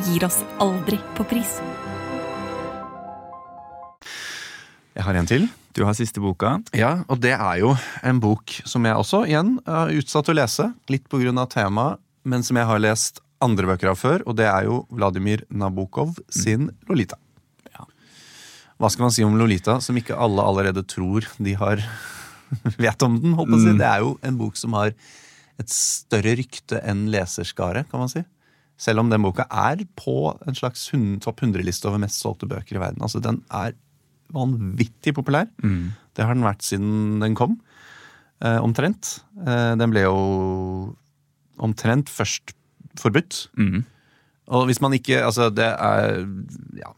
[0.06, 1.56] gir oss aldri på pris.
[4.94, 5.48] Jeg har en til.
[5.74, 6.52] Du har siste boka.
[6.70, 7.72] Ja, og det er jo
[8.06, 10.68] en bok som jeg også igjen har utsatt å lese.
[10.92, 11.46] Litt pga.
[11.50, 14.22] temaet, men som jeg har lest andre bøker av før.
[14.24, 17.18] Og det er jo Vladimir Nabokov sin Lolita.
[17.74, 17.84] Ja.
[18.78, 21.82] Hva skal man si om Lolita, som ikke alle allerede tror de har
[22.78, 23.34] vet om den?
[23.34, 23.74] håper jeg.
[23.74, 23.82] Mm.
[23.82, 24.94] Det er jo en bok som har
[25.58, 28.22] et større rykte enn leserskare, kan man si.
[28.76, 30.84] Selv om den boka er på en slags
[31.24, 33.00] topp 100-liste over mest solgte bøker i verden.
[33.00, 33.72] Altså, Den er
[34.34, 35.48] vanvittig populær.
[35.62, 35.94] Mm.
[36.16, 37.60] Det har den vært siden den kom.
[38.44, 39.20] Eh, omtrent.
[39.46, 40.16] Eh, den ble jo
[41.56, 42.52] omtrent først
[43.00, 43.46] forbudt.
[43.56, 43.84] Mm.
[44.52, 46.26] Og hvis man ikke Altså, det er
[46.76, 46.92] ja,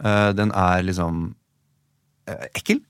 [0.04, 1.14] eh, den er liksom
[2.30, 2.80] eh, ekkel.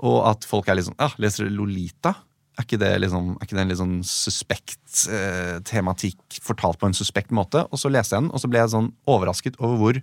[0.00, 2.12] Og at folk er liksom ah, Leser du Lolita?
[2.60, 6.90] Er ikke det, liksom, er ikke det en litt sånn suspekt eh, tematikk fortalt på
[6.90, 7.62] en suspekt måte?
[7.72, 10.00] Og så leste jeg den, og så ble jeg sånn overrasket over hvor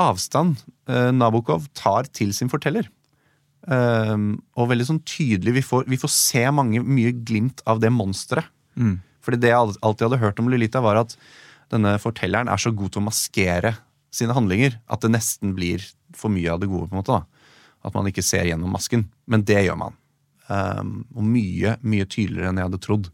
[0.00, 2.88] avstand eh, Nabokov tar til sin forteller.
[3.62, 5.58] Um, og veldig sånn tydelig.
[5.60, 8.48] Vi får, vi får se mange, mye glimt av det monsteret.
[8.74, 8.96] Mm.
[9.22, 11.14] Fordi det jeg alltid hadde hørt om Lolita, var at
[11.72, 13.76] denne fortelleren er så god til å maskere
[14.12, 15.84] sine handlinger at det nesten blir
[16.16, 16.88] for mye av det gode.
[16.88, 17.44] på en måte da.
[17.86, 19.06] At man ikke ser gjennom masken.
[19.30, 19.98] Men det gjør man.
[20.52, 23.08] Um, og mye, mye tydeligere enn jeg hadde trodd.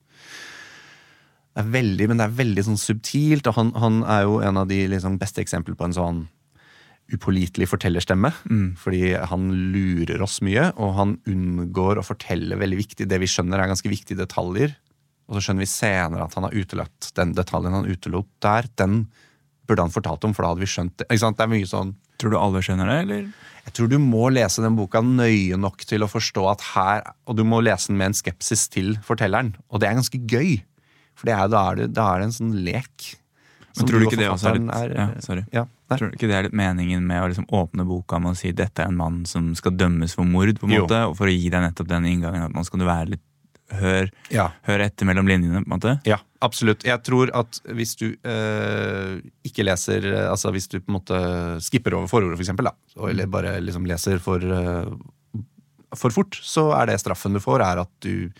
[1.55, 4.61] Det er veldig, men det er veldig sånn subtilt, og han, han er jo en
[4.61, 6.20] av de liksom, beste eksemplene på en sånn
[7.14, 8.31] upålitelig fortellerstemme.
[8.79, 13.62] Fordi han lurer oss mye, og han unngår å fortelle veldig viktig Det vi skjønner,
[13.62, 14.74] er ganske viktige detaljer.
[15.29, 18.68] Og så skjønner vi senere at han har utelatt den detaljen han utelot der.
[18.81, 19.01] Den
[19.68, 21.09] burde han fortalt om, for da hadde vi skjønt det.
[21.09, 21.40] Ikke sant?
[21.40, 23.27] Det er mye sånn Tror du alle skjønner det, eller?
[23.68, 27.37] Jeg tror du må lese den boka nøye nok til å forstå at her Og
[27.37, 29.52] du må lese den med en skepsis til fortelleren.
[29.68, 30.59] Og det er ganske gøy.
[31.18, 33.09] For det er, da, er det, da er det en sånn lek.
[33.78, 35.42] Men tror du ikke det også er litt, litt ja, sorry.
[35.54, 35.64] ja.
[35.92, 38.50] Tror du ikke det er litt meningen med å liksom åpne boka med å si
[38.57, 40.83] dette er en mann som skal dømmes for mord, på en Jo.
[40.87, 43.24] måte, og for å gi deg nettopp den inngangen at nå skal du være litt
[43.68, 44.48] Hør, Ja.
[44.64, 45.94] hør etter mellom linjene, på en måte?
[46.09, 46.85] Ja, absolutt.
[46.88, 51.18] Jeg tror at hvis du øh, ikke leser eh, Altså hvis du på en måte
[51.61, 52.74] skipper over forordet, for eksempel, da,
[53.11, 54.94] eller bare liksom leser for, øh,
[55.94, 58.31] for fort, så er det straffen du får, er at du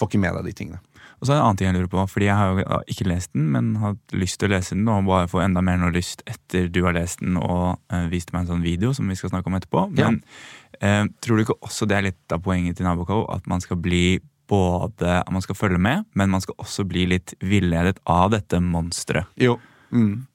[0.00, 0.80] får ikke med deg de tingene.
[1.20, 3.08] Og så er det en annen ting jeg lurer på, fordi jeg har jo ikke
[3.10, 5.76] lest den, men har hatt lyst til å lese den, og bare få enda mer
[5.76, 9.04] noe lyst etter du har lest den og uh, viste meg en sånn video som
[9.10, 9.82] vi skal snakke om etterpå.
[10.00, 10.08] Ja.
[10.08, 10.22] Men
[10.80, 13.76] eh, tror du ikke også det er litt av poenget til Nabokov, at man skal
[13.84, 14.16] bli
[14.50, 18.58] både at man skal følge med, men man skal også bli litt villedet av dette
[18.64, 19.30] monsteret.
[19.40, 19.56] Jo,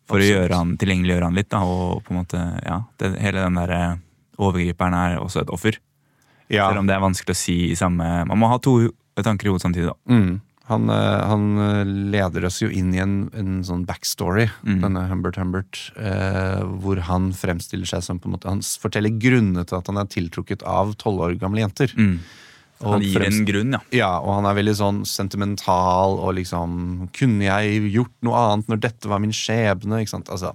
[0.07, 3.45] For å gjøre han, tilgjengeliggjøre han litt, da, og på en måte, ja, det, hele
[3.45, 3.93] den der eh,
[4.37, 5.79] overgriperen er også et offer.
[6.47, 6.67] Ja.
[6.69, 8.75] Selv om det er vanskelig å si i samme Man må ha to
[9.17, 9.95] tanker i hodet samtidig, da.
[10.11, 10.35] Mm.
[10.69, 14.79] Han, eh, han eh, leder oss jo inn i en, en sånn backstory, Mm.
[14.81, 19.65] denne Humbert Humbert, eh, hvor han fremstiller seg som på en måte Han forteller grunnene
[19.65, 21.93] til at han er tiltrukket av tolv år gamle jenter.
[21.97, 22.17] Mm.
[22.83, 23.79] Han gir fremst- en grunn, ja.
[23.95, 28.81] Ja, og han er veldig sånn sentimental og liksom Kunne jeg gjort noe annet når
[28.83, 30.01] dette var min skjebne?
[30.03, 30.27] Ikke sant?
[30.29, 30.51] Altså,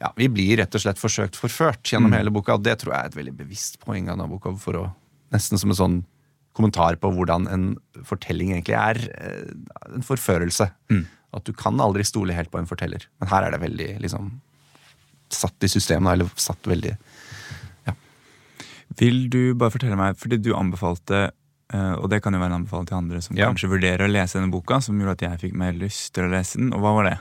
[0.00, 2.16] ja, vi blir rett og slett forsøkt forført gjennom Mm.
[2.18, 4.92] hele boka, og det tror jeg er et veldig bevisst poeng av Nabokov, for å
[5.32, 6.04] nesten som en sånn
[6.54, 8.98] kommentar på hvordan en fortelling egentlig er.
[9.14, 10.70] eh, En forførelse.
[10.90, 11.06] Mm.
[11.32, 13.06] At du kan aldri stole helt på en forteller.
[13.20, 14.40] Men her er det veldig liksom
[15.30, 16.96] satt i systemet, eller satt veldig
[19.00, 21.30] Vil du bare fortelle meg, fordi du anbefalte
[21.72, 23.48] eh, og det kan jo være en anbefaling til andre som Ja.
[23.48, 26.32] kanskje vurderer å lese denne boka, som gjorde at jeg fikk mer lyst til å
[26.34, 26.72] lese den.
[26.76, 27.18] Og hva var det?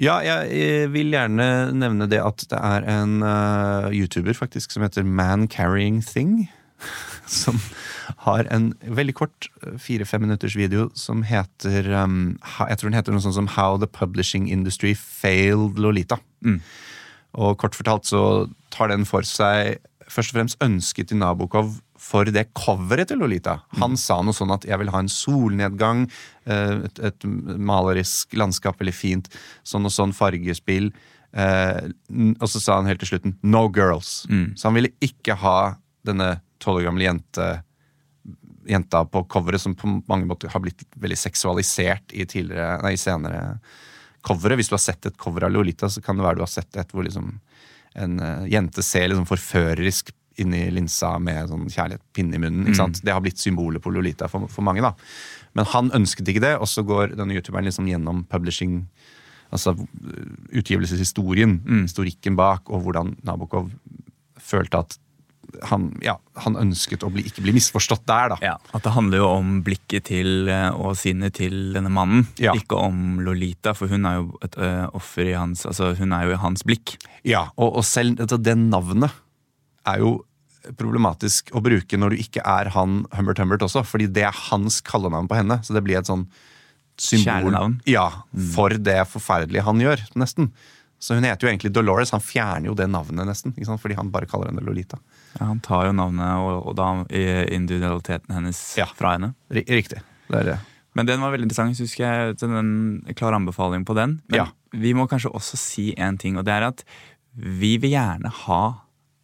[0.00, 4.82] Ja, jeg eh, vil gjerne nevne det at det er en uh, YouTuber faktisk som
[4.82, 6.48] heter Man Carrying Thing.
[7.30, 7.60] Som
[8.26, 9.46] har en veldig kort
[9.78, 13.86] fire-fem minutters video som heter um, Jeg tror den heter noe sånt som How the
[13.86, 16.18] Publishing Industry Failed Lolita.
[16.44, 16.58] Mm.
[17.38, 19.78] Og kort fortalt så tar den for seg
[20.12, 23.60] først og fremst ønsket til Nabokov for det coveret til Lolita.
[23.80, 26.10] Han sa noe sånn at 'jeg vil ha en solnedgang',
[26.46, 29.28] eh, et, et malerisk landskap, veldig fint,
[29.64, 30.92] sånn og sånn fargespill.
[31.32, 31.88] eh,
[32.40, 34.26] Og så sa han helt til slutten 'no girls'.
[34.56, 37.62] Så han ville ikke ha denne tolv år gamle jente
[38.68, 42.24] jenta på coveret som på mange måter har blitt veldig seksualisert i
[42.82, 43.58] nei, senere
[44.22, 44.56] covere.
[44.56, 46.76] Hvis du har sett et cover av Lolita, så kan det være du har sett
[46.76, 47.40] et hvor liksom
[47.98, 52.64] en eh, jente ser liksom forførerisk inn i linsa med sånn kjærlighet, pinne i munnen.
[52.66, 53.02] ikke sant?
[53.04, 54.80] Det har blitt symbolet på Lolita for, for mange.
[54.84, 54.94] da.
[55.58, 58.86] Men han ønsket ikke det, og så går denne youtuberen liksom gjennom publishing
[59.52, 63.66] Altså utgivelseshistorien, utgivelseshistorien, historikken bak, og hvordan Nabokov
[64.40, 64.94] følte at
[65.68, 68.56] han, ja, han ønsket å bli, ikke bli misforstått der, da.
[68.74, 72.54] At det handler jo om blikket til eh, og sinnet til denne mannen, Ja.
[72.56, 76.26] ikke om Lolita, for hun er jo et ø, offer i hans Altså, hun er
[76.28, 76.96] jo i hans blikk.
[77.28, 79.12] Ja, og, og selv altså, det navnet
[79.86, 80.14] er jo
[80.78, 84.80] problematisk å bruke når du ikke er han Humbert Humbert også, fordi det er hans
[84.86, 85.58] kallenavn på henne.
[85.66, 86.26] Så det blir et sånn
[87.00, 87.56] symbol
[87.88, 88.08] Ja,
[88.54, 90.52] for det forferdelige han gjør, nesten.
[91.02, 92.12] Så hun heter jo egentlig Dolores.
[92.14, 93.50] Han fjerner jo det navnet, nesten.
[93.58, 95.00] Fordi han bare kaller henne Lolita.
[95.40, 96.90] Ja, han tar jo navnet og, og da
[97.56, 98.86] individualiteten hennes Ja.
[98.86, 99.32] fra henne.
[99.50, 100.00] Ri- Riktig.
[100.30, 100.58] Det det.
[100.94, 101.76] Men den var veldig interessant.
[101.76, 104.20] så husker jeg en klar anbefaling på den.
[104.28, 104.46] Men Ja.
[104.72, 106.84] vi må kanskje også si en ting, og det er at
[107.34, 108.74] vi vil gjerne ha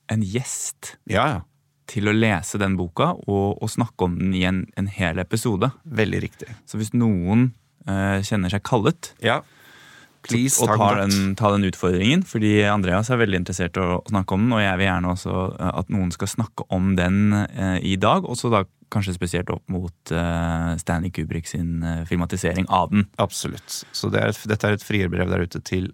[0.09, 1.41] en gjest Ja, ja.
[1.87, 5.71] til å lese den boka og, og snakke om den i en, en hel episode.
[5.87, 6.49] Veldig riktig.
[6.67, 7.53] Så hvis noen
[7.87, 9.43] eh, kjenner seg kallet, Ja.
[10.27, 14.47] Please, ta den, ta den utfordringen, fordi Andreas er veldig interessert i å snakke om
[14.47, 17.95] den, og jeg vil gjerne også eh, at noen skal snakke om den eh, i
[18.01, 23.07] dag, også da kanskje spesielt opp mot eh, Stanley Kubrick sin eh, filmatisering av den.
[23.21, 23.83] Absolutt.
[23.93, 25.93] Så det er et, dette er et frierbrev der ute til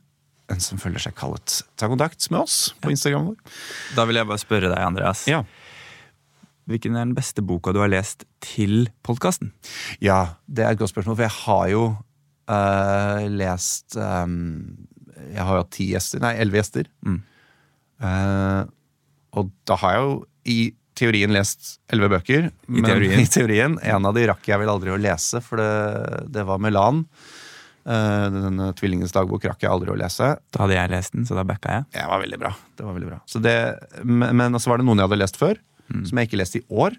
[0.53, 1.63] en som føler seg kallet.
[1.81, 3.61] Ta kontakt med oss på Instagram vår.
[3.97, 5.25] Da vil jeg bare spørre deg, Andreas.
[5.31, 5.43] Ja.
[6.69, 9.53] Hvilken er den beste boka du har lest til podkasten?
[10.05, 11.85] Ja, det er et godt spørsmål, for jeg har jo
[12.51, 14.87] eh, lest um,
[15.31, 16.89] Jeg har jo hatt ti gjester, nei, elleve gjester.
[17.07, 17.21] Mm.
[18.05, 18.63] Uh,
[19.39, 20.17] og da har jeg jo
[20.55, 20.59] i
[20.95, 22.51] teorien lest elleve bøker.
[22.69, 23.21] men teorien.
[23.25, 26.63] i teorien, En av de rakk jeg vel aldri å lese, for det, det var
[26.63, 27.05] Melan.
[27.85, 30.35] Uh, denne Tvillingens dagbok rakk jeg aldri å lese.
[30.55, 31.89] Da hadde jeg lest den, så da backa jeg.
[31.97, 32.53] Det var veldig bra.
[32.77, 33.23] Det var veldig bra.
[33.31, 33.57] Så det,
[34.05, 35.59] men men så var det noen jeg hadde lest før,
[35.91, 36.97] som jeg ikke leste i år.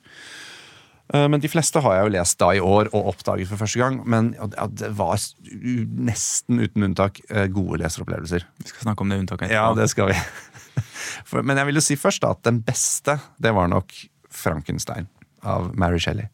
[1.14, 3.80] Eh, Men de fleste har jeg jo lest da i år og oppdaget for første
[3.82, 4.00] gang.
[4.10, 8.46] Men ja, det- var nesten uten unntak eh, gode leseropplevelser.
[8.64, 10.20] Vi skal snakke om det unntaket Ja, det skal vi.
[11.26, 13.94] For, men jeg vil jo si først da at den beste, det var nok
[14.30, 15.08] Frankenstein
[15.44, 16.28] av Mary Shelley.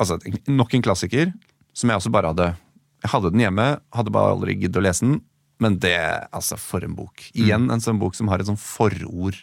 [0.00, 0.18] Altså
[0.50, 1.30] nok en klassiker
[1.76, 2.48] som jeg også bare hadde
[3.04, 5.20] Jeg hadde den hjemme, hadde bare aldri giddet å lese den.
[5.62, 5.94] Men det,
[6.36, 7.22] altså, for en bok.
[7.32, 9.36] Igjen en sånn bok som har et sånn forord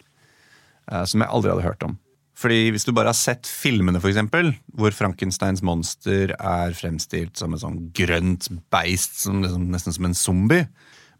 [0.92, 1.96] eh, som jeg aldri hadde hørt om.
[2.38, 7.54] Fordi Hvis du bare har sett filmene, for eksempel, hvor Frankensteins monster er fremstilt som
[7.54, 10.66] et sånn grønt beist, som liksom, nesten som en zombie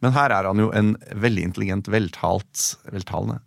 [0.03, 3.39] Men her er han jo en veldig intelligent, veltalt, veltalende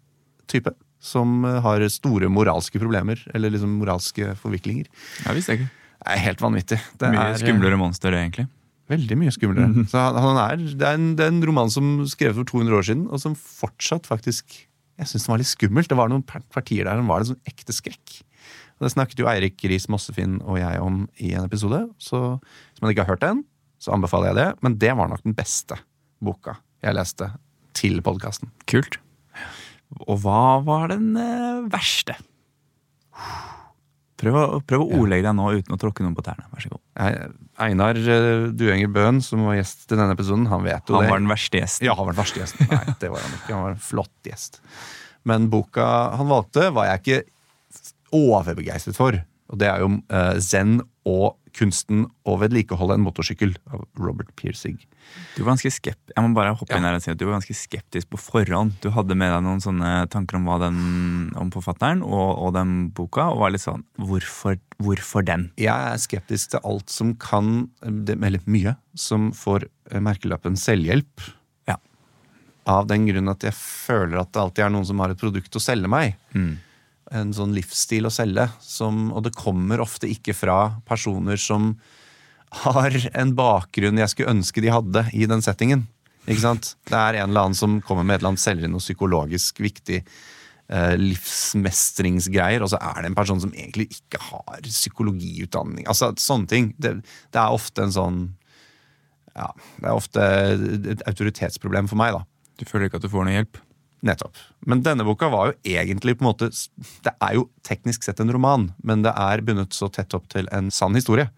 [0.49, 0.71] type.
[1.03, 4.87] Som eh, har store moralske problemer, eller liksom moralske forviklinger.
[5.25, 5.67] Ja, visste ikke.
[5.97, 6.79] Det er helt vanvittig.
[6.97, 8.47] Det Mye er, eh, skumlere monster, det, egentlig.
[8.89, 9.85] Veldig mye skumlere.
[9.91, 12.79] Så han, han er, det, er en, det er en roman som skrevet for 200
[12.79, 14.55] år siden, og som fortsatt faktisk
[14.97, 15.89] Jeg syns den var litt skummelt.
[15.91, 18.15] Det var noen partier der som var en sånn ekte skrekk.
[18.77, 21.83] Og Det snakket jo Eirik Riis Mossefinn og jeg om i en episode.
[22.01, 23.43] Så hvis man ikke har hørt den,
[23.81, 24.47] så anbefaler jeg det.
[24.65, 25.79] Men det var nok den beste
[26.23, 27.31] boka jeg leste
[27.77, 28.53] til podkasten.
[28.69, 28.99] Kult.
[30.05, 31.13] Og hva var den
[31.71, 32.17] verste?
[32.17, 33.55] verste?
[34.17, 36.47] Prøv å, prøv å ordlegge deg nå uten å tråkke noen på tærne.
[36.53, 36.81] Vær så god.
[37.61, 41.11] Einar eh, Duenger Bøhn, som var gjest til denne episoden, han vet jo Han det.
[41.13, 41.85] var den verste gjesten.
[41.85, 42.69] Ja, han var den verste gjesten.
[42.71, 43.51] Nei, det var han ikke.
[43.53, 44.61] Han var en flott gjest.
[45.27, 45.85] Men boka
[46.17, 47.19] han valgte, var jeg ikke
[48.17, 49.17] overbegeistret for.
[49.51, 54.77] Og det er jo eh, Zen og kunsten å vedlikeholde en motorsykkel av Robert Piercing.
[55.37, 56.77] Du var ganske skept Jeg må bare hoppe Ja.
[56.77, 58.75] inn her og si at du var ganske skeptisk på forhånd.
[58.83, 60.77] Du hadde med deg noen sånne tanker om, den,
[61.39, 65.49] om forfatteren og, og den boka, og var litt sånn Hvorfor, hvorfor den?
[65.57, 71.23] Jeg er skeptisk til alt som kan, eller mye, som får eh, merkelappen selvhjelp.
[71.71, 71.77] Ja.
[72.67, 75.55] Av den grunn at jeg føler at det alltid er noen som har et produkt
[75.55, 76.17] å selge meg.
[77.15, 78.47] En sånn livsstil å selge.
[78.63, 81.75] Som, og det kommer ofte ikke fra personer som
[82.63, 85.85] har en bakgrunn jeg skulle ønske de hadde i den settingen.
[86.27, 86.73] Ikke sant?
[86.87, 90.01] Det er en eller annen som kommer med et eller annet selger noe psykologisk viktig
[90.01, 95.87] eh, livsmestringsgreier, og så er det en person som egentlig ikke har psykologiutdanning.
[95.87, 96.73] Altså sånne ting.
[96.75, 96.97] Det,
[97.31, 98.25] det er ofte en sånn
[99.37, 100.27] Ja, det er ofte
[100.95, 102.25] et autoritetsproblem for meg, da.
[102.57, 103.59] Du føler ikke at du får noe hjelp?
[104.05, 104.37] Nettopp.
[104.69, 106.51] Men denne boka var jo egentlig på en måte
[107.03, 110.45] Det er jo teknisk sett en roman, men det er bundet så tett opp til
[110.53, 111.29] en sann historie.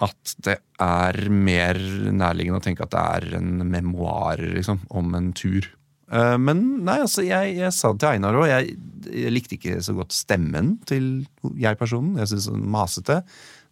[0.00, 1.78] At det er mer
[2.12, 5.68] nærliggende å tenke at det er en memoar liksom, om en tur.
[6.12, 8.48] Eh, Men nei, altså, jeg, jeg sa det til Einar òg.
[8.50, 8.76] Jeg,
[9.08, 11.26] jeg likte ikke så godt stemmen til
[11.56, 12.18] jeg-personen.
[12.20, 13.22] Jeg syns den masete.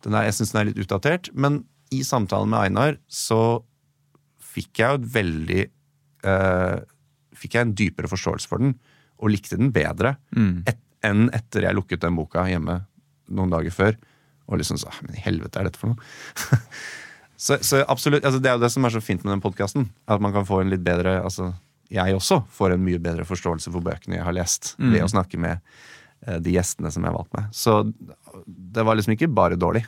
[0.05, 1.29] Den er, jeg syns den er litt utdatert.
[1.37, 1.62] Men
[1.93, 3.61] i samtalen med Einar så
[4.55, 5.62] fikk jeg jo et veldig
[6.25, 6.77] eh,
[7.45, 8.74] Fikk jeg en dypere forståelse for den,
[9.20, 10.16] og likte den bedre
[10.66, 12.80] et, enn etter jeg lukket den boka hjemme
[13.32, 13.97] noen dager før.
[14.49, 16.51] Og liksom så Men i helvete er dette for noe?
[17.45, 19.88] så, så absolutt, altså Det er jo det som er så fint med den podkasten.
[20.09, 21.55] At man kan få en litt bedre altså
[21.92, 25.40] Jeg også får en mye bedre forståelse for bøkene jeg har lest, ved å snakke
[25.40, 25.61] med
[26.26, 27.53] eh, de gjestene som jeg har valgt med.
[27.55, 27.80] Så
[28.47, 29.84] det var liksom ikke bare dårlig.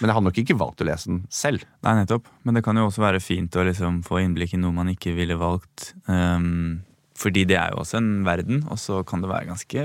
[0.00, 1.64] Men jeg hadde nok ikke valgt å lese den selv.
[1.86, 2.26] Nei, nettopp.
[2.42, 5.14] Men det kan jo også være fint å liksom få innblikk i noe man ikke
[5.16, 5.92] ville valgt.
[6.10, 6.82] ehm,
[7.16, 9.84] fordi det er jo også en verden, og så kan det være ganske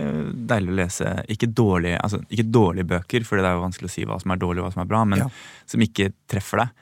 [0.52, 3.94] deilig å lese ikke dårlige, altså, ikke dårlige bøker, for det er jo vanskelig å
[3.94, 5.30] si hva som er dårlig og hva som er bra, men Ja.
[5.66, 6.74] som ikke treffer deg.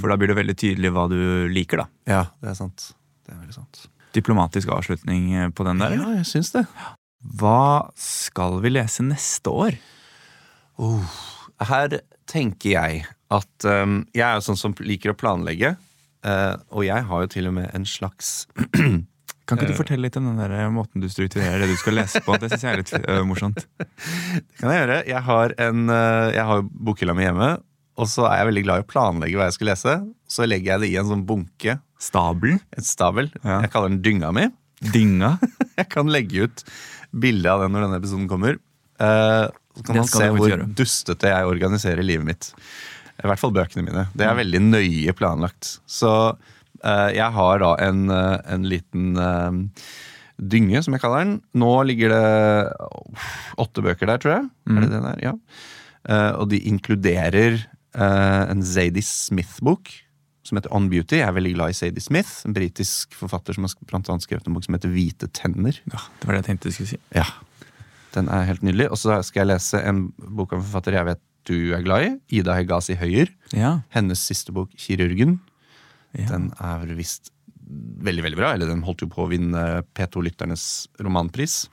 [0.00, 1.18] For da blir det veldig tydelig hva du
[1.54, 1.86] liker, da.
[2.10, 2.88] Ja, det er sant.
[3.28, 3.84] Det er veldig sant.
[4.16, 5.92] Diplomatisk avslutning eh, på den der.
[5.94, 6.64] Ja, jeg syns det.
[7.38, 9.76] Hva skal vi lese neste år?
[11.68, 12.00] Her
[12.30, 13.04] tenker jeg
[13.34, 15.74] at um, Jeg er jo sånn som liker å planlegge.
[16.26, 18.46] uh, og jeg har jo til og med en slags
[19.48, 22.20] Kan ikke du fortelle litt om den der måten du strukturerer det du skal lese
[22.24, 22.36] på?
[22.42, 23.62] Det syns jeg er litt uh, morsomt.
[23.80, 24.98] Det kan jeg gjøre.
[25.08, 27.48] Jeg har, en, uh, jeg har bokhylla mi hjemme.
[27.98, 29.94] Og så er jeg veldig glad i å planlegge hva jeg skal lese.
[30.30, 32.58] Så legger jeg det i en sånn bunke, Stabel?
[32.78, 33.26] et stabel.
[33.42, 33.56] Ja.
[33.64, 34.44] Jeg kaller den dynga mi.
[34.94, 35.32] Dynga.
[35.80, 36.60] Jeg kan legge ut
[37.10, 38.60] bilde av den når denne episoden kommer.
[39.02, 40.68] Uh, så kan man se hvor gjøre.
[40.78, 42.48] dustete jeg organiserer livet mitt.
[43.18, 44.04] I hvert fall bøkene mine.
[44.14, 44.40] Det er Mm.
[44.44, 45.72] veldig nøye planlagt.
[45.90, 46.48] Så eh,
[46.84, 49.84] jeg har da en, eh, en liten eh,
[50.38, 51.32] dynge, som jeg kaller den.
[51.58, 52.26] Nå ligger det
[53.58, 54.44] åtte bøker der, tror jeg.
[54.68, 54.80] Er Mm.
[54.82, 55.18] det det der?
[55.22, 55.32] Ja.
[56.08, 57.58] Eh, og de inkluderer
[57.94, 59.90] eh, en Zadie Smith-bok
[60.44, 61.16] som heter On Beauty.
[61.18, 64.46] Jeg er veldig glad i Sadie Smith, en britisk forfatter som har blant annet skrevet
[64.46, 65.76] en bok som heter Hvite tenner.
[65.92, 66.98] Ja, det var det jeg tenkte du skulle si.
[67.14, 67.24] Ja,
[68.14, 68.86] Den er helt nydelig.
[68.90, 72.04] Og så skal jeg lese en bok av en forfatter jeg vet du er glad
[72.06, 72.38] i.
[72.40, 73.28] Ida Hegazi Høyer.
[73.52, 73.80] Ja.
[73.90, 75.38] Hennes siste bok, 'Kirurgen'.
[76.16, 76.28] Ja.
[76.30, 77.32] Den er visst
[77.68, 78.52] veldig veldig bra.
[78.54, 79.64] Eller den holdt jo på å vinne
[79.96, 80.64] P2-lytternes
[81.04, 81.64] romanpris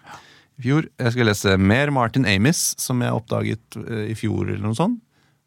[0.59, 0.89] i fjor.
[0.99, 4.47] Jeg skal lese mer Martin Amis, som jeg oppdaget eh, i fjor.
[4.49, 5.01] eller noe sånt.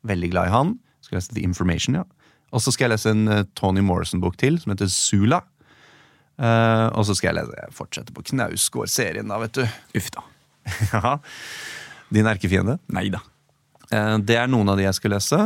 [0.08, 0.74] Veldig glad i han.
[1.04, 2.06] Skal lese The Information, ja.
[2.54, 5.42] Og så skal jeg lese en eh, Tony Morrison-bok til, som heter Sula.
[6.38, 9.64] Uh, og så skal jeg lese, fortsette på Knausgård-serien, da, vet du.
[9.98, 10.22] Uff da.
[10.92, 11.16] Ja.
[12.14, 12.76] Din erkefiende.
[12.94, 13.18] Nei da.
[13.90, 15.38] Uh, Det er noen av de jeg skal lese.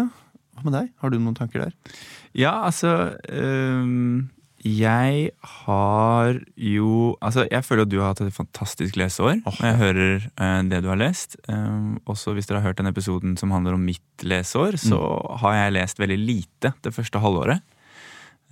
[0.53, 0.91] Hva med deg?
[1.01, 1.97] Har du noen tanker der?
[2.39, 4.31] Ja, altså um,
[4.65, 5.33] Jeg
[5.67, 9.43] har jo Altså, jeg føler at du har hatt et fantastisk leseår.
[9.49, 9.59] Oh.
[9.61, 11.37] jeg hører uh, det du har lest.
[11.49, 14.99] Um, også hvis dere har hørt den episoden som handler om mitt leseår, så
[15.43, 17.61] har jeg lest veldig lite det første halvåret.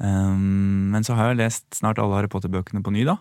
[0.00, 3.18] Um, men så har jeg lest snart alle Harry Potter-bøkene på ny, da.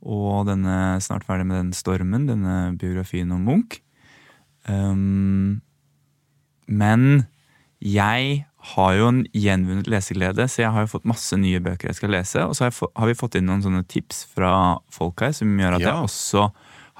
[0.00, 3.82] Og denne snart ferdig med den Stormen, denne biografien om Munch.
[6.70, 7.02] Men
[7.80, 11.96] jeg har jo en gjenvunnet leseglede, så jeg har jo fått masse nye bøker jeg
[11.96, 12.42] skal lese.
[12.44, 14.52] Og så har, få, har vi fått inn noen sånne tips fra
[14.92, 15.94] folk her, som gjør at Ja.
[15.94, 16.50] jeg også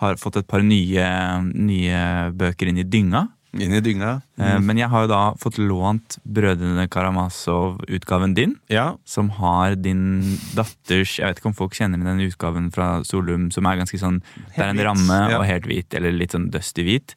[0.00, 1.04] har fått et par nye,
[1.52, 3.26] nye bøker inn i dynga.
[3.52, 4.22] Inn i dynga.
[4.38, 4.64] Mm.
[4.64, 8.54] Men jeg har jo da fått lånt Brødrene Karamazov-utgaven din.
[8.70, 8.96] Ja.
[9.04, 10.22] Som har din
[10.54, 14.20] datters Jeg vet ikke om folk kjenner den utgaven fra Solum, som er ganske sånn
[14.54, 15.38] Det er en hvit, ramme ja.
[15.40, 17.16] og helt hvit, eller litt sånn dusty hvit.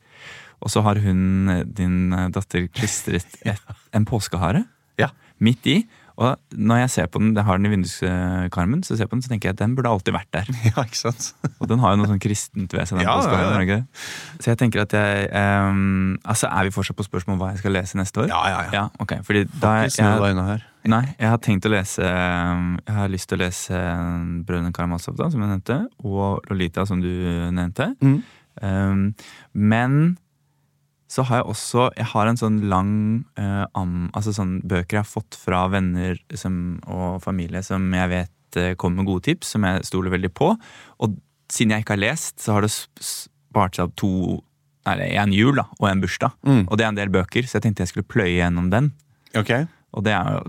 [0.64, 3.60] Og så har hun, eh, din eh, datter, klistret et,
[3.94, 4.66] en påskehare
[5.02, 5.10] Ja.
[5.44, 5.82] midt i.
[6.14, 9.18] Og når jeg ser på den, jeg har den i vinduskarmen, så ser jeg på
[9.18, 10.46] den, så tenker jeg at den burde alltid vært der.
[10.70, 11.32] ja, ikke sant?
[11.62, 13.00] Og den har jo noe sånn kristent ved seg.
[13.00, 14.38] den Ja, påskeharen, ja, ja.
[14.38, 17.64] Så jeg tenker at jeg um, Altså, Er vi fortsatt på spørsmål om hva jeg
[17.64, 18.30] skal lese neste år?
[18.30, 18.72] Ja, ja, ja.
[18.78, 20.60] ja ok, fordi da jeg, unna.
[20.94, 23.84] Nei, jeg har tenkt å lese Jeg har lyst til å lese
[24.46, 27.10] Brødrene Karamazov, da, som jeg nevnte, og Lolita, som du
[27.56, 27.90] nevnte.
[28.06, 28.20] Mm.
[28.62, 29.08] Um,
[29.58, 29.98] men
[31.14, 32.94] så har jeg også Jeg har en sånn lang
[33.40, 38.12] eh, am, Altså sånn bøker jeg har fått fra venner som, og familie som jeg
[38.12, 40.54] vet eh, kommer med gode tips, som jeg stoler veldig på.
[41.04, 41.20] Og
[41.52, 44.42] siden jeg ikke har lest, så har det spart seg opp to
[44.84, 46.34] Nei, en jul da, og en bursdag.
[46.44, 46.66] Mm.
[46.66, 48.90] Og det er en del bøker, så jeg tenkte jeg skulle pløye gjennom den.
[49.32, 49.64] Okay.
[49.96, 50.42] Og det er jo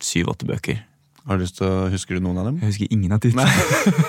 [0.00, 0.78] syv-åtte bøker.
[1.24, 2.58] Har du lyst til å Husker du noen av dem?
[2.60, 3.48] Jeg husker ingen av titlene.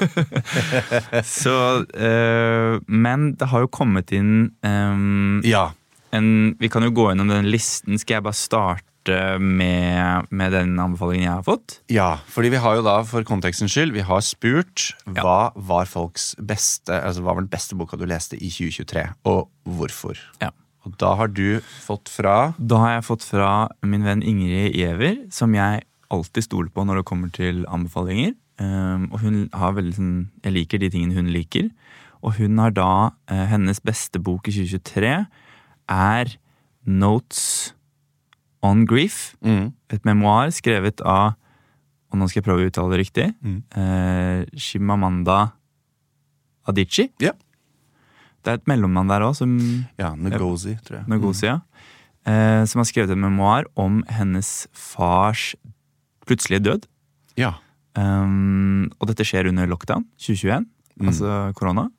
[1.41, 1.55] så
[1.95, 5.69] eh, Men det har jo kommet inn ehm, Ja.
[6.15, 7.99] en Vi kan jo gå gjennom den listen.
[8.01, 8.81] Skal jeg bare starte
[9.39, 11.77] med, med den anbefalingen jeg har fått?
[11.93, 16.31] Ja, fordi vi har jo da, for kontekstens skyld, vi har spurt hva var folks
[16.41, 19.45] beste, altså hva var den beste boka du leste i 2023, og
[19.77, 20.17] hvorfor.
[20.41, 20.49] Ja.
[20.85, 23.51] Og da har du fått fra Da har jeg fått fra
[23.85, 28.35] min venn Ingrid Giæver, som jeg alltid stoler på når det kommer til anbefalinger.
[28.55, 30.11] Um, og hun har veldig sånn
[30.45, 31.69] Jeg liker de tingene hun liker.
[32.23, 32.91] Og hun har da
[33.29, 35.09] eh, Hennes beste bok i 2023
[35.91, 36.31] er
[36.87, 37.73] Notes
[38.65, 39.35] on Grief.
[39.43, 39.73] mm.
[39.93, 41.35] Et memoar skrevet av
[42.09, 43.27] Og nå skal jeg prøve å uttale det riktig.
[43.43, 43.59] Mm.
[43.75, 45.51] Eh, Shimamanda
[46.65, 47.11] Adichie.
[47.21, 47.35] Yeah.
[48.45, 49.57] Det er et mellommann der òg, som
[49.97, 51.07] Ja, Ngozi, tror jeg.
[51.09, 51.61] Nogosia,
[52.25, 55.55] eh, som har skrevet en memoar om hennes fars
[56.25, 56.87] plutselige død.
[57.39, 57.53] Ja.
[57.95, 60.65] Um, og dette skjer under lockdown 2021,
[60.95, 61.09] Mm.
[61.11, 61.89] altså korona.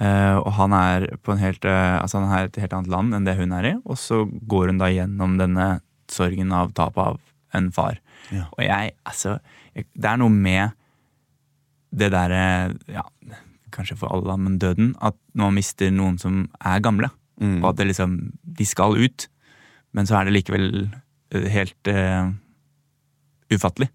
[0.00, 3.12] Uh, og han er på en helt, uh, altså han er et helt annet land
[3.16, 3.74] enn det hun er i.
[3.84, 7.20] Og så går hun da gjennom denne sorgen av tapet av
[7.56, 7.98] en far.
[8.32, 8.46] Ja.
[8.56, 9.38] Og jeg, altså
[9.74, 10.72] jeg, Det er noe med
[11.96, 13.04] det derre Ja,
[13.72, 14.94] kanskje for alle, men døden.
[15.00, 17.10] At man mister noen som er gamle.
[17.40, 17.62] Mm.
[17.62, 19.28] Og at det liksom De skal ut,
[19.92, 20.88] men så er det likevel
[21.32, 22.32] eh, helt eh,
[23.52, 23.90] ufattelig.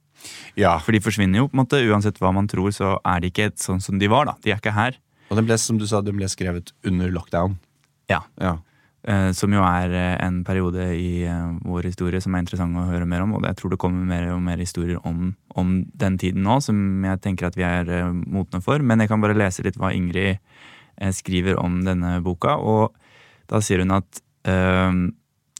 [0.59, 0.77] ja.
[0.79, 1.81] For de forsvinner jo, på en måte.
[1.91, 4.29] Uansett hva man tror, så er de ikke sånn som de var.
[4.29, 4.35] da.
[4.43, 4.99] De er ikke her.
[5.31, 7.55] Og den ble, som du sa, den ble skrevet under lockdown.
[8.11, 8.21] Ja.
[8.41, 8.57] Ja.
[9.01, 12.83] Eh, som jo er eh, en periode i eh, vår historie som er interessant å
[12.89, 13.33] høre mer om.
[13.37, 15.71] Og jeg tror det kommer mer og mer historier om, om
[16.03, 16.77] den tiden nå, som
[17.07, 18.83] jeg tenker at vi er eh, modne for.
[18.83, 22.59] Men jeg kan bare lese litt hva Ingrid eh, skriver om denne boka.
[22.59, 22.91] Og
[23.49, 25.01] da sier hun at eh,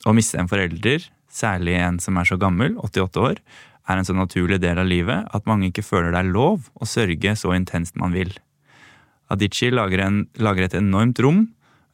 [0.05, 3.41] å miste en forelder, særlig en som er så gammel, 88 år,
[3.89, 6.87] er en så naturlig del av livet at mange ikke føler det er lov å
[6.87, 8.33] sørge så intenst man vil.
[9.31, 11.45] Adichie lager, en, lager et enormt rom,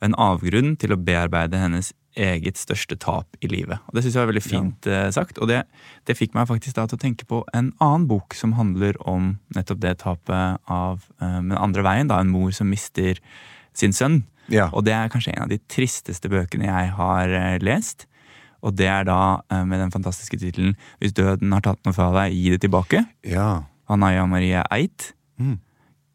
[0.04, 3.78] en avgrunn til å bearbeide hennes eget største tap i livet.
[3.88, 5.04] Og Det syns jeg var veldig fint ja.
[5.14, 5.62] sagt, og det,
[6.10, 9.36] det fikk meg faktisk da til å tenke på en annen bok som handler om
[9.54, 13.22] nettopp det tapet av den Men andre veien, da, en mor som mister
[13.78, 14.24] sin sønn.
[14.50, 14.70] Ja.
[14.74, 18.08] Og det er kanskje en av de tristeste bøkene jeg har eh, lest.
[18.66, 22.12] Og det er da eh, med den fantastiske tittelen 'Hvis døden har tatt noe fra
[22.16, 23.06] deg, gi det tilbake'.
[23.24, 23.64] ja.
[23.90, 25.14] Anaya Marie Eit.
[25.40, 25.60] Mm.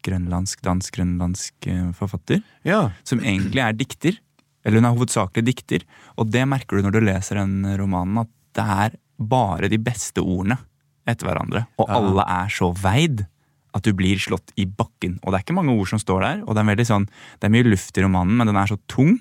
[0.05, 2.91] Grønlandsk, dansk-grønlandsk eh, forfatter ja.
[3.03, 4.19] som egentlig er dikter.
[4.63, 5.81] Eller hun er hovedsakelig dikter.
[6.15, 10.21] Og det merker du når du leser den romanen, at det er bare de beste
[10.21, 10.59] ordene
[11.07, 11.65] etter hverandre.
[11.79, 11.97] Og Ja.
[11.97, 13.25] alle er så veid
[13.73, 15.17] at du blir slått i bakken.
[15.23, 17.07] Og det er ikke mange ord som står der, og det er, sånn,
[17.39, 19.17] det er mye luft i romanen, men den er så tung.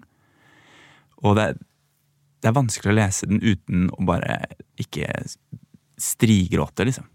[1.25, 1.55] Og det er,
[2.43, 4.41] det er vanskelig å lese den uten å bare
[4.83, 5.07] ikke
[6.03, 7.07] strigråte, liksom.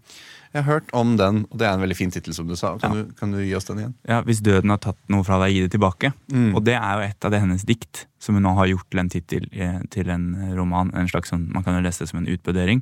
[0.48, 2.70] Jeg har hørt om den, og det er en veldig fin tittel, som du sa.
[2.80, 3.02] Kan, Ja.
[3.04, 3.94] du, kan du gi oss den igjen?
[4.08, 6.12] Ja, Hvis døden har tatt noe fra deg, gi det tilbake.
[6.32, 6.54] Mm.
[6.56, 8.98] Og det er jo et av det hennes dikt, som hun nå har gjort til
[9.02, 10.90] en tittel eh, til en roman.
[10.94, 12.80] en slags sånn, Man kan jo lese det som en utbrodering.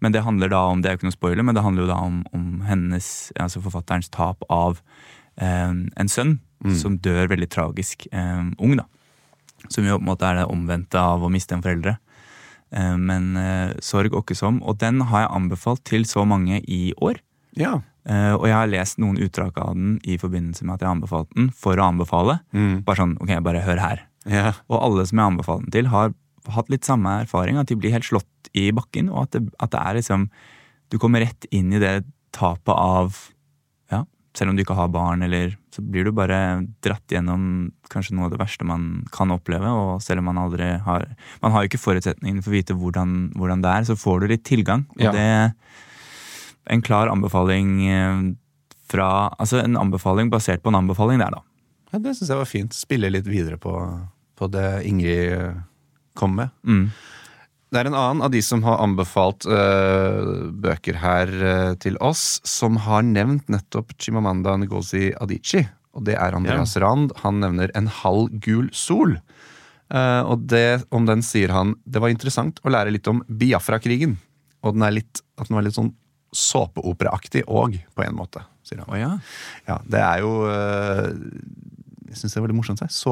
[0.00, 1.92] Men det handler da om, det er jo ikke noe spoiler, men det handler jo
[1.92, 4.82] da om, om hennes, altså forfatterens tap av
[5.38, 6.40] eh, en sønn
[6.74, 8.74] som dør veldig tragisk eh, ung.
[8.76, 8.84] da.
[9.72, 11.96] Som jo på en måte er det omvendte av å miste en foreldre.
[12.74, 14.60] Eh, men eh, sorg Åkkesom.
[14.62, 17.20] Og den har jeg anbefalt til så mange i år.
[17.58, 17.78] Ja.
[18.04, 20.96] Uh, og jeg har lest noen utdrag av den i forbindelse med at jeg har
[20.98, 22.34] anbefalt den for å anbefale.
[22.52, 22.82] Mm.
[22.84, 24.02] Bare sånn, ok, bare hør her.
[24.28, 24.50] ja.
[24.68, 26.12] Og alle som jeg har anbefalt den til, har
[26.52, 27.56] hatt litt samme erfaring.
[27.56, 30.28] At de blir helt slått i bakken, og at det, at det er liksom
[30.92, 32.04] Du kommer rett inn i det
[32.36, 33.16] tapet av
[34.34, 38.26] selv om du ikke har barn, eller så blir du bare dratt gjennom kanskje noe
[38.26, 39.70] av det verste man kan oppleve.
[39.70, 41.06] Og selv om man aldri har
[41.42, 44.26] Man har jo ikke forutsetningene for å vite hvordan, hvordan det er, så får du
[44.32, 44.86] litt tilgang.
[44.98, 45.12] Og Ja.
[45.12, 45.54] det
[46.66, 48.34] En klar anbefaling eh,
[48.88, 51.42] fra Altså en anbefaling basert på en anbefaling der, da.
[51.92, 52.72] Ja, det syns jeg var fint.
[52.74, 53.74] Spille litt videre på,
[54.36, 55.60] på det Ingrid
[56.14, 56.50] kom med.
[56.66, 56.90] Mm.
[57.74, 62.38] Det er en annen av de som har anbefalt uh, bøker her uh, til oss,
[62.46, 65.66] som har nevnt nettopp Chimamanda Ngozi Adichie.
[65.94, 67.10] Og det er Andreas Rand.
[67.24, 69.16] Han nevner En halv gul sol.
[69.90, 74.14] Uh, og det, om den sier han det var interessant å lære litt om Biafra-krigen.
[74.62, 75.90] Og den er litt, at den var litt sånn
[76.34, 78.90] såpeoperaaktig òg, på en måte, sier han.
[78.90, 79.10] Oh, ja.
[79.66, 83.02] Ja, det er jo Jeg syns det er veldig morsomt å si.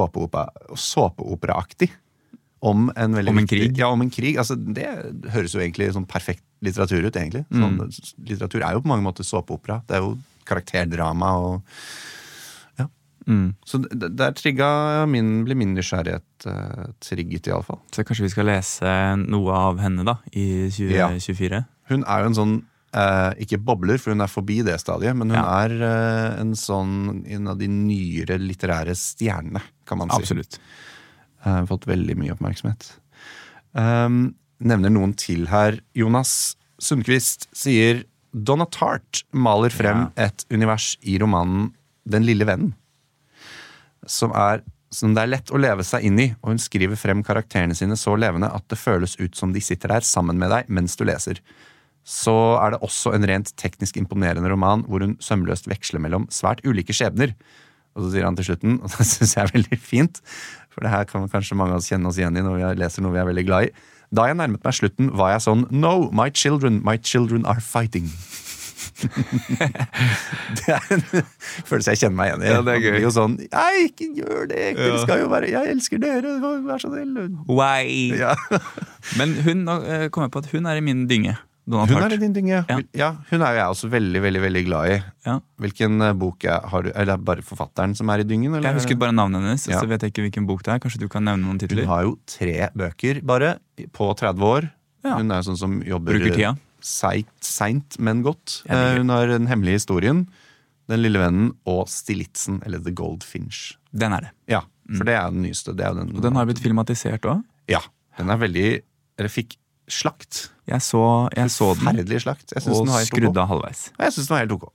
[2.62, 3.76] Om en Om en viktig- krig?
[3.78, 4.36] Ja, om en krig.
[4.38, 4.86] Altså, det
[5.34, 7.44] høres jo egentlig sånn perfekt litteratur ut, egentlig.
[7.50, 7.80] Sånn,
[8.28, 9.80] Litteratur er jo på mange måter såpeopera.
[9.88, 11.62] Det er jo karakterdrama og
[12.78, 12.86] Ja.
[13.26, 13.54] Mm.
[13.66, 17.80] Så der trigga min, ble min nysgjerrighet uh, trigget, iallfall.
[17.92, 18.94] Så kanskje vi skal lese
[19.26, 21.08] noe av henne, da, i Ja.
[21.10, 21.64] 2024?
[21.90, 22.62] Hun er jo en sånn
[22.94, 25.64] Uh, ikke bobler, for hun er forbi det stadiet, men hun Ja.
[25.64, 30.18] er uh, en sånn en av de nyere litterære stjernene, kan man si.
[30.20, 30.58] Absolutt.
[31.42, 32.86] Uh, fått veldig mye oppmerksomhet.
[33.74, 35.80] Um, nevner noen til her.
[35.98, 41.70] Jonas Sundquist sier Donna Tart maler frem et univers i romanen
[42.08, 42.72] Den lille vennen.
[44.08, 47.20] Som, er, som det er lett å leve seg inn i, og hun skriver frem
[47.22, 50.72] karakterene sine så levende at det føles ut som de sitter der sammen med deg
[50.72, 51.38] mens du leser.
[52.02, 56.64] Så er det også en rent teknisk imponerende roman hvor hun sømløst veksler mellom svært
[56.66, 57.36] ulike skjebner.
[57.94, 60.22] Og så sier han til slutten, og det syns jeg er veldig fint,
[60.72, 63.04] for det her kan kanskje mange av oss kjenne oss igjen i når vi leser
[63.04, 63.72] noe vi er veldig glad i.
[64.12, 68.10] Da jeg nærmet meg slutten, var jeg sånn No, my children, my children are fighting.
[70.58, 71.04] det er en
[71.68, 72.50] følelse jeg kjenner meg igjen i.
[72.50, 72.98] Ja, det er gøy.
[73.04, 74.64] jo sånn Nei, ikke gjør det!
[74.78, 76.34] Dere skal jo være Jeg elsker dere!
[76.66, 77.38] Vær så snill!
[77.48, 78.12] Why?
[78.18, 78.34] Ja.
[79.20, 81.36] Men hun eh, kom jeg på at hun er i min dynge.
[81.68, 82.12] Donald Hun Hart.
[82.12, 82.64] er din dynge.
[82.68, 82.78] Ja.
[82.92, 83.08] Ja.
[83.30, 84.96] hun er jo jeg også veldig veldig, veldig glad i.
[85.26, 85.36] Ja.
[85.62, 88.54] Hvilken eh, bok jeg har du Eller er det bare forfatteren som er i dyngen?
[88.56, 88.66] Eller?
[88.72, 89.78] Jeg husket bare navnet hennes, Ja.
[89.80, 90.78] så vet jeg ikke hvilken bok det er.
[90.82, 91.84] Kanskje du kan nevne noen titler?
[91.86, 93.58] Hun har jo tre bøker bare
[93.94, 94.70] på 30 år.
[95.04, 95.16] Ja.
[95.18, 96.56] Hun er jo sånn som jobber Bruker tida.
[96.82, 98.62] seint, men godt.
[98.68, 98.96] Eh.
[98.98, 100.26] Hun har Den hemmelige historien,
[100.88, 103.76] Den lille vennen og Stilitzen, eller The Goldfinch.
[103.94, 104.30] Den er det.
[104.50, 104.62] Ja,
[104.98, 105.76] for det er den nyeste.
[105.76, 106.16] Det er den, Mm.
[106.16, 107.44] Og den har blitt filmatisert òg.
[107.68, 107.78] Ja.
[108.18, 108.82] Den er veldig
[109.18, 109.56] Eller fikk
[109.92, 110.42] slakt.
[110.70, 111.04] Jeg så,
[111.36, 112.52] jeg så den Forferdelig slakt.
[112.54, 113.40] Jeg og den var helt skrudde ok.
[113.44, 113.86] av halvveis.
[113.98, 114.68] Jeg syns den var helt ok.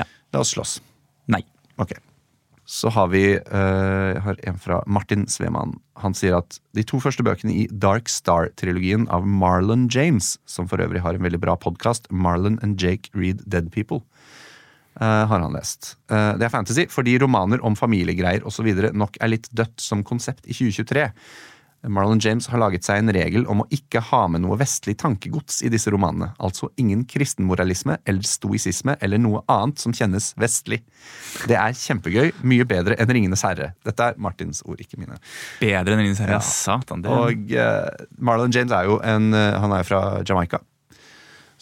[0.00, 0.08] Ja.
[0.34, 0.78] La oss slåss.
[1.32, 1.44] Nei.
[1.80, 1.94] Ok.
[2.72, 5.74] Så har vi Jeg har en fra Martin Svemann.
[6.02, 10.82] Han sier at de to første bøkene i Dark Star-trilogien av Marlon James, som for
[10.82, 14.00] øvrig har en veldig bra podkast, Marlon and Jake Read Dead People,
[15.00, 15.96] eh, har han lest.
[16.10, 18.72] Uh, det er fantasy fordi romaner om familiegreier osv.
[18.92, 21.10] nok er litt dødt som konsept i 2023.
[21.88, 25.62] Marlon James har laget seg en regel om å ikke ha med noe vestlig tankegods
[25.66, 26.30] i disse romanene.
[26.38, 30.82] Altså ingen kristenmoralisme eller stoisisme eller noe annet som kjennes vestlig.
[31.50, 32.30] Det er kjempegøy.
[32.46, 33.72] Mye bedre enn Ringenes herre.
[33.82, 35.18] Dette er Martins ord, ikke mine.
[35.58, 36.38] Bedre enn Ringenes herre.
[36.38, 36.44] Ja.
[36.46, 37.02] Satan.
[37.02, 40.62] Det Og uh, Marlon James er jo en uh, Han er fra Jamaica.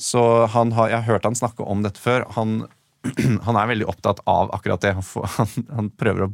[0.01, 0.21] Så
[0.53, 2.27] han har, jeg har hørt han snakke om dette før.
[2.37, 2.67] Han,
[3.47, 4.93] han er veldig opptatt av akkurat det.
[5.01, 6.31] Han, får, han, han prøver å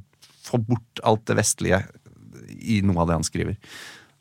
[0.47, 1.85] få bort alt det vestlige
[2.67, 3.57] i noe av det han skriver.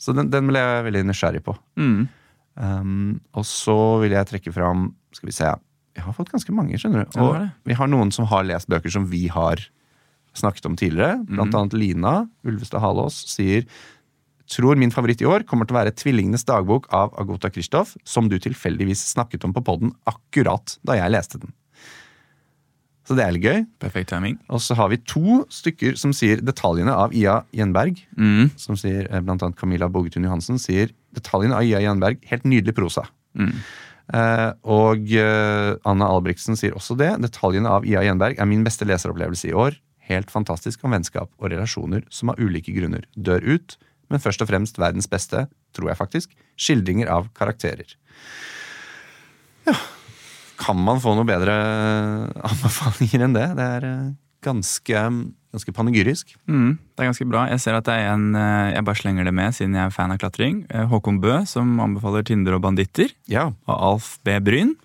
[0.01, 1.57] Så den, den ble jeg veldig nysgjerrig på.
[1.81, 2.05] mm.
[2.55, 6.77] Um, og så vil jeg trekke fram Skal vi se Jeg har fått ganske mange,
[6.79, 7.17] skjønner du.
[7.19, 9.59] Og vi har noen som har lest bøker som vi har
[10.39, 11.17] snakket om tidligere.
[11.17, 12.13] Blant Blant annet Lina
[12.47, 13.67] Ulvestad Halås sier
[14.51, 18.27] Tror min favoritt i år kommer til å være Tvillingenes dagbok av Agota Kristoff, som
[18.29, 21.51] du tilfeldigvis snakket om på podden akkurat da jeg leste den.
[23.05, 23.59] Så det er litt gøy.
[23.83, 24.39] Perfekt timing.
[24.49, 28.49] Og så har vi to stykker som sier detaljene av Ia Gjenberg Mm.
[28.57, 32.73] som sier, eh, blant annet Camilla Bogetun Johansen, sier detaljene av Ia Gjenberg, helt nydelig
[32.73, 33.05] prosa.
[33.37, 33.53] Mm.
[34.13, 37.11] Eh, og eh, Anna Albrigtsen sier også det.
[37.21, 39.77] Detaljene av Ia Gjenberg er min beste leseropplevelse i år.
[40.09, 43.77] Helt fantastisk om vennskap og relasjoner som av ulike grunner dør ut,
[44.09, 47.95] men først og fremst verdens beste, tror jeg faktisk, skildringer av karakterer.
[49.65, 49.73] Ja
[50.61, 51.55] Kan man få noe bedre
[52.45, 53.47] anbefalinger enn det?
[53.57, 54.05] Det er eh,
[54.45, 55.01] ganske,
[55.55, 56.35] ganske panegyrisk.
[56.47, 57.45] Mm, det er ganske bra.
[57.51, 59.95] Jeg ser at det er en eh, Jeg bare slenger det med siden jeg er
[59.95, 60.63] fan av klatring.
[60.69, 63.13] Eh, Håkon Bø, som anbefaler 'Tinder og banditter'.
[63.31, 64.37] Ja, Og Alf B.
[64.39, 64.75] Bryn.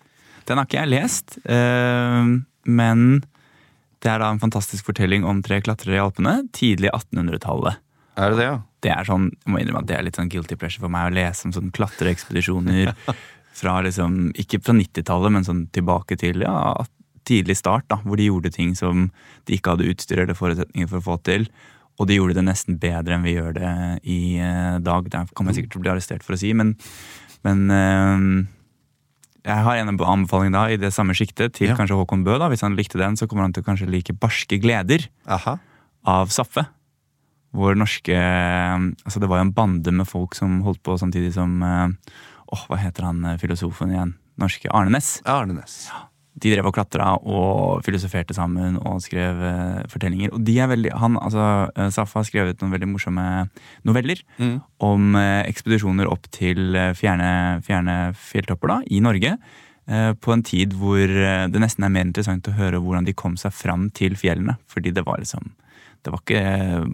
[0.49, 2.31] Den har ikke jeg lest, eh,
[2.66, 3.23] men
[4.01, 6.49] det er da en fantastisk fortelling om tre klatrere i Alpene.
[6.57, 7.77] Tidlig 1800-tallet.
[8.16, 8.57] er det det, ja?
[8.81, 11.11] Det er sånn, jeg må innrømme at det er litt sånn guilty pleasure for meg
[11.11, 12.95] å lese om sånne klatreekspedisjoner
[13.57, 16.84] fra liksom, ikke fra 90-tallet, men sånn tilbake til ja,
[17.28, 19.09] tidlig start, da, hvor de gjorde ting som
[19.46, 21.48] de ikke hadde utstyr eller forutsetninger for å få til.
[22.01, 23.72] Og de gjorde det nesten bedre enn vi gjør det
[24.09, 25.11] i eh, dag.
[25.12, 26.72] Det kan man sikkert bli arrestert for å si, men,
[27.44, 28.24] men eh,
[29.51, 31.76] jeg har en anbefaling da i det samme sjiktet til Ja.
[31.76, 32.38] kanskje Håkon Bø.
[32.40, 35.59] da, Hvis han likte den, så kommer han til å kanskje like Barske gleder Aha.
[36.09, 36.66] av Saffe.
[37.53, 41.61] Hvor norske Altså, det var jo en bande med folk som holdt på samtidig som
[41.62, 41.88] eh,
[42.53, 44.14] Åh, hva heter han eh, filosofen igjen?
[44.40, 45.20] Norske Arne Næss.
[45.28, 45.84] Arne Næss.
[46.40, 50.30] De drev og klatra og filosoferte sammen og skrev uh, fortellinger.
[50.32, 51.42] Og de er veldig Han, altså,
[51.76, 53.24] eh, Saffe har skrevet noen veldig morsomme
[53.84, 54.61] noveller Mm.
[54.80, 59.34] om uh, ekspedisjoner opp til fjerne, fjerne fjelltopper da, i Norge.
[59.90, 63.36] Uh, På en tid hvor det nesten er mer interessant å høre hvordan de kom
[63.36, 64.57] seg fram til fjellene.
[64.70, 65.51] Fordi det var liksom
[66.01, 66.86] Det var ikke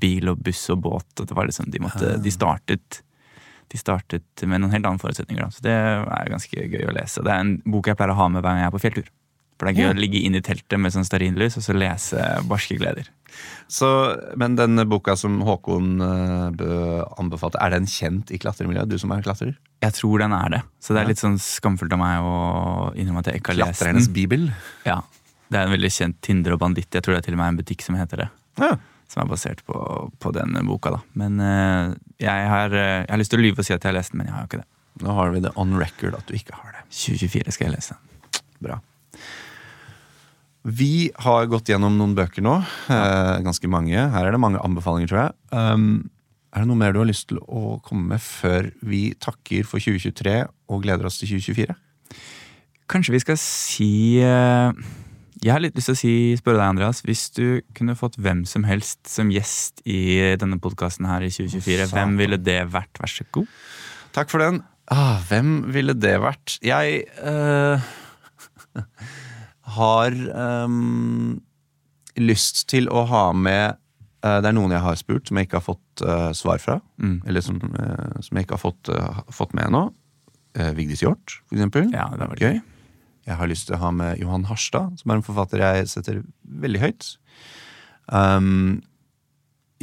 [0.00, 1.10] bil og buss og båt.
[1.20, 3.02] Det var liksom, de, måtte, de startet
[3.68, 5.44] de startet med noen helt andre forutsetninger.
[5.44, 5.50] Da.
[5.54, 7.22] Så det er ganske gøy å lese.
[7.24, 9.08] Det er en bok jeg pleier å ha med hver gang jeg er på fjelltur.
[9.58, 9.94] For det er gøy Ja.
[9.94, 13.08] å ligge inne i teltet med sånn stearinlys og så lese barske gleder.
[13.68, 13.88] Så,
[14.38, 16.68] men den boka som Håkon eh, Bø
[17.18, 18.88] anbefalte, er den kjent i klatremiljøet?
[18.88, 19.56] Du som er klatrer?
[19.82, 20.60] Jeg tror den er det.
[20.80, 22.36] Så det er litt sånn skamfullt av meg å
[22.96, 23.98] innrømme at jeg ikke har lest den.
[23.98, 24.48] Klatrernes bibel?
[24.86, 25.00] Ja,
[25.50, 26.88] Det er en veldig kjent Tinder og banditt.
[26.92, 28.28] Jeg tror det er til og med en butikk som heter det.
[28.62, 28.72] Ja.
[29.08, 29.78] Som er basert på,
[30.20, 30.92] på den boka.
[30.98, 31.00] da.
[31.16, 33.88] Men uh, jeg, har, eh, jeg har lyst til å lyve og si at jeg
[33.88, 34.68] har lest den, men jeg har jo ikke det.
[35.04, 36.84] Nå har vi det on record at du ikke har det.
[36.92, 37.96] 2024 skal jeg lese.
[38.64, 38.80] Bra.
[40.68, 42.58] Vi har gått gjennom noen bøker nå.
[42.92, 43.96] Eh, ganske mange.
[43.96, 45.36] Her er det mange anbefalinger, tror jeg.
[45.54, 46.10] Um,
[46.52, 49.80] er det noe mer du har lyst til å komme med før vi takker for
[49.80, 51.76] 2023 og gleder oss til 2024?
[52.88, 53.92] Kanskje vi skal si
[54.24, 54.72] eh,
[55.38, 57.00] Jeg har litt lyst til å si, spørre deg, Andreas.
[57.06, 61.86] Hvis du kunne fått hvem som helst som gjest i denne podkasten her i 2024,
[61.86, 61.94] Satan.
[61.94, 62.98] hvem ville det vært?
[62.98, 63.52] Vær så god.
[64.16, 64.62] Takk for den.
[64.90, 66.56] Ah, hvem ville det vært?
[66.64, 67.84] Jeg uh,
[69.78, 70.16] har
[70.66, 71.36] um,
[72.18, 73.76] lyst til å ha med
[74.24, 76.80] uh, Det er noen jeg har spurt, som jeg ikke har fått uh, svar fra.
[76.98, 77.20] Mm.
[77.28, 78.90] Eller som, som jeg ikke har fått,
[79.34, 79.86] fått med ennå.
[80.74, 81.86] Vigdis Hjorth, for eksempel.
[81.94, 82.56] Ja, det var Gøy.
[82.56, 82.77] gøy.
[83.28, 86.20] Jeg har lyst til å ha med Johan Harstad, som er en forfatter jeg setter
[86.64, 87.08] veldig høyt.
[88.08, 88.78] Um,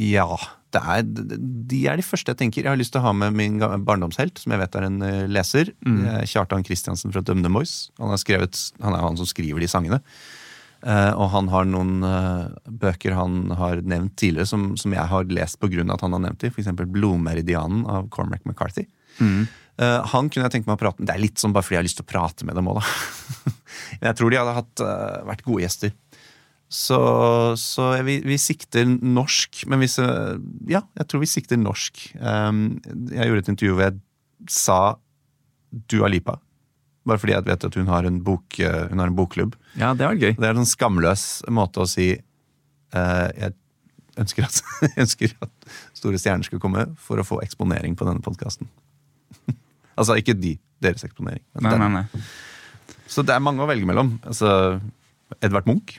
[0.02, 0.26] ja
[0.74, 2.64] det er, De er de første jeg tenker.
[2.64, 5.28] Jeg har lyst til å ha med min barndomshelt, som jeg vet er en eh,
[5.30, 5.70] leser.
[5.86, 6.02] Mm.
[6.28, 7.92] Kjartan Kristiansen fra DumDum Boys.
[8.00, 10.02] Han, har skrevet, han er han som skriver de sangene.
[10.86, 15.32] Uh, og han har noen uh, bøker han har nevnt tidligere, som, som jeg har
[15.32, 15.86] lest pga.
[15.94, 16.52] at han har nevnt dem.
[16.52, 16.68] F.eks.
[16.68, 18.84] 'Blodmeridianen' av Cormac McCarthy.
[19.76, 21.10] Eh, han kunne jeg tenke meg å prate med.
[21.10, 22.80] Det er litt sånn bare fordi jeg har lyst til å prate med dem òg,
[22.80, 23.52] da.
[24.00, 25.92] Men jeg tror de hadde hatt, uh, vært gode gjester.
[26.72, 26.98] Så,
[27.60, 30.32] så vi, vi sikter norsk, men hvis eh,
[30.66, 32.00] Ja, jeg tror vi sikter norsk.
[32.18, 32.80] Um,
[33.12, 34.00] jeg gjorde et intervju hvor jeg
[34.50, 34.78] sa
[35.92, 36.40] Dua Lipa.
[37.06, 39.54] Bare fordi jeg vet at hun har en, bok, hun har en bokklubb.
[39.78, 40.32] Ja, det var gøy.
[40.34, 43.52] Det er en sånn skamløs måte å si Jeg
[44.18, 44.58] ønsker at,
[45.04, 48.66] ønsker at store stjerner skal komme for å få eksponering på denne podkasten.
[49.96, 51.42] altså ikke de, deres eksponering.
[51.60, 52.24] Nei, nei, nei.
[53.08, 54.16] Så det er mange å velge mellom.
[54.26, 54.80] Altså,
[55.40, 55.98] Edvard Munch.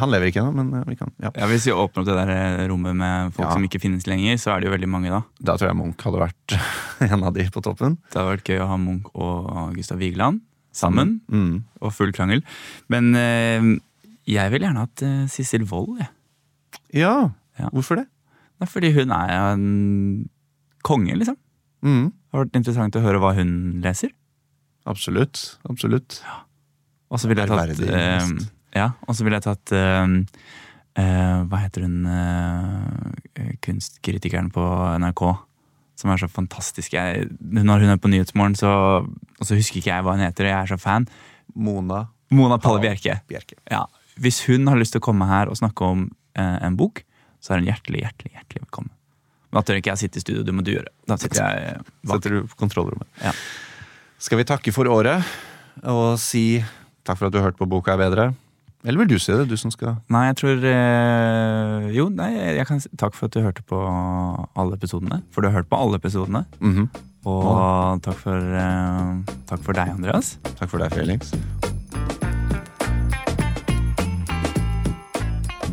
[0.00, 1.30] Han lever ikke ennå, men eh, vi kan ja.
[1.38, 3.52] Ja, Hvis vi åpner opp det der eh, rommet med folk Ja.
[3.54, 5.20] som ikke finnes lenger, så er det jo veldig mange da.
[5.38, 6.56] Da tror jeg Munch hadde vært
[7.06, 7.94] en av de på toppen.
[8.10, 10.42] Det hadde vært gøy å ha Munch og Gustav Vigeland
[10.76, 11.62] sammen, Mm.
[11.80, 12.42] og full krangel.
[12.92, 13.70] Men eh,
[14.28, 16.10] jeg vil gjerne hatt eh, Sissel Wold, jeg.
[17.04, 17.14] Ja.
[17.62, 17.70] Ja.
[17.72, 18.08] hvorfor det?
[18.60, 19.64] Er fordi hun er en
[20.84, 21.38] konge, liksom.
[21.86, 22.10] Mm.
[22.36, 24.10] Det har vært interessant å høre hva hun leser.
[24.84, 25.40] Absolutt.
[25.70, 26.18] Absolutt.
[27.08, 28.26] Og så ville jeg tatt eh.
[28.76, 30.42] Ja, og så ville jeg tatt eh,
[31.00, 34.66] eh, Hva heter hun eh, kunstkritikeren på
[35.00, 35.22] NRK?
[35.96, 36.92] Som er så fantastisk.
[36.92, 40.44] Jeg, når hun er på Nyhetsmorgen, så, og så husker ikke jeg hva hun heter,
[40.44, 41.08] og jeg er så fan.
[41.56, 42.02] Mona
[42.36, 43.16] Mona Palle Bjerke.
[43.32, 43.56] Bjerke.
[43.72, 43.86] Ja.
[44.20, 46.04] Hvis hun har lyst til å komme her og snakke om
[46.36, 47.00] eh, en bok,
[47.40, 48.92] så er hun hjertelig, hjertelig, hjertelig velkommen.
[49.56, 50.92] Da tør ikke jeg sitte i studio, det må du gjøre.
[51.08, 52.16] Da sitter jeg bak.
[52.18, 53.08] Setter du på kontrollrommet.
[53.24, 53.32] Ja.
[54.22, 55.24] Skal vi takke for året
[55.84, 56.60] og si
[57.06, 58.26] takk for at du har hørt på Boka er bedre?
[58.86, 59.48] Eller vil du si det?
[59.50, 62.28] Du som skal Nei, jeg tror øh, Jo, nei,
[62.60, 65.22] jeg kan si takk for at du hørte på alle episodene.
[65.34, 66.44] For du har hørt på alle episodene.
[66.60, 66.88] Mhm.
[67.26, 70.36] Og takk for, eh, takk for deg, Andreas.
[70.60, 71.32] Takk for deg, Felix.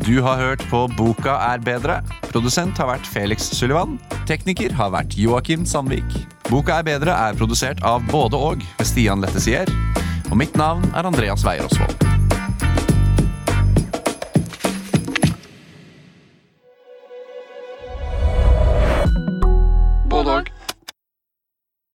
[0.04, 1.94] Du har hørt på Boka er bedre.
[2.28, 3.94] Produsent har vært Felix Sullivan.
[4.28, 6.04] Tekniker har vært Joakim Sandvik.
[6.50, 9.70] Boka er bedre er produsert av Både og med Stian Lettesier.
[10.28, 11.96] Og mitt navn er Andreas Weier Osvold.
[20.12, 20.53] Både og.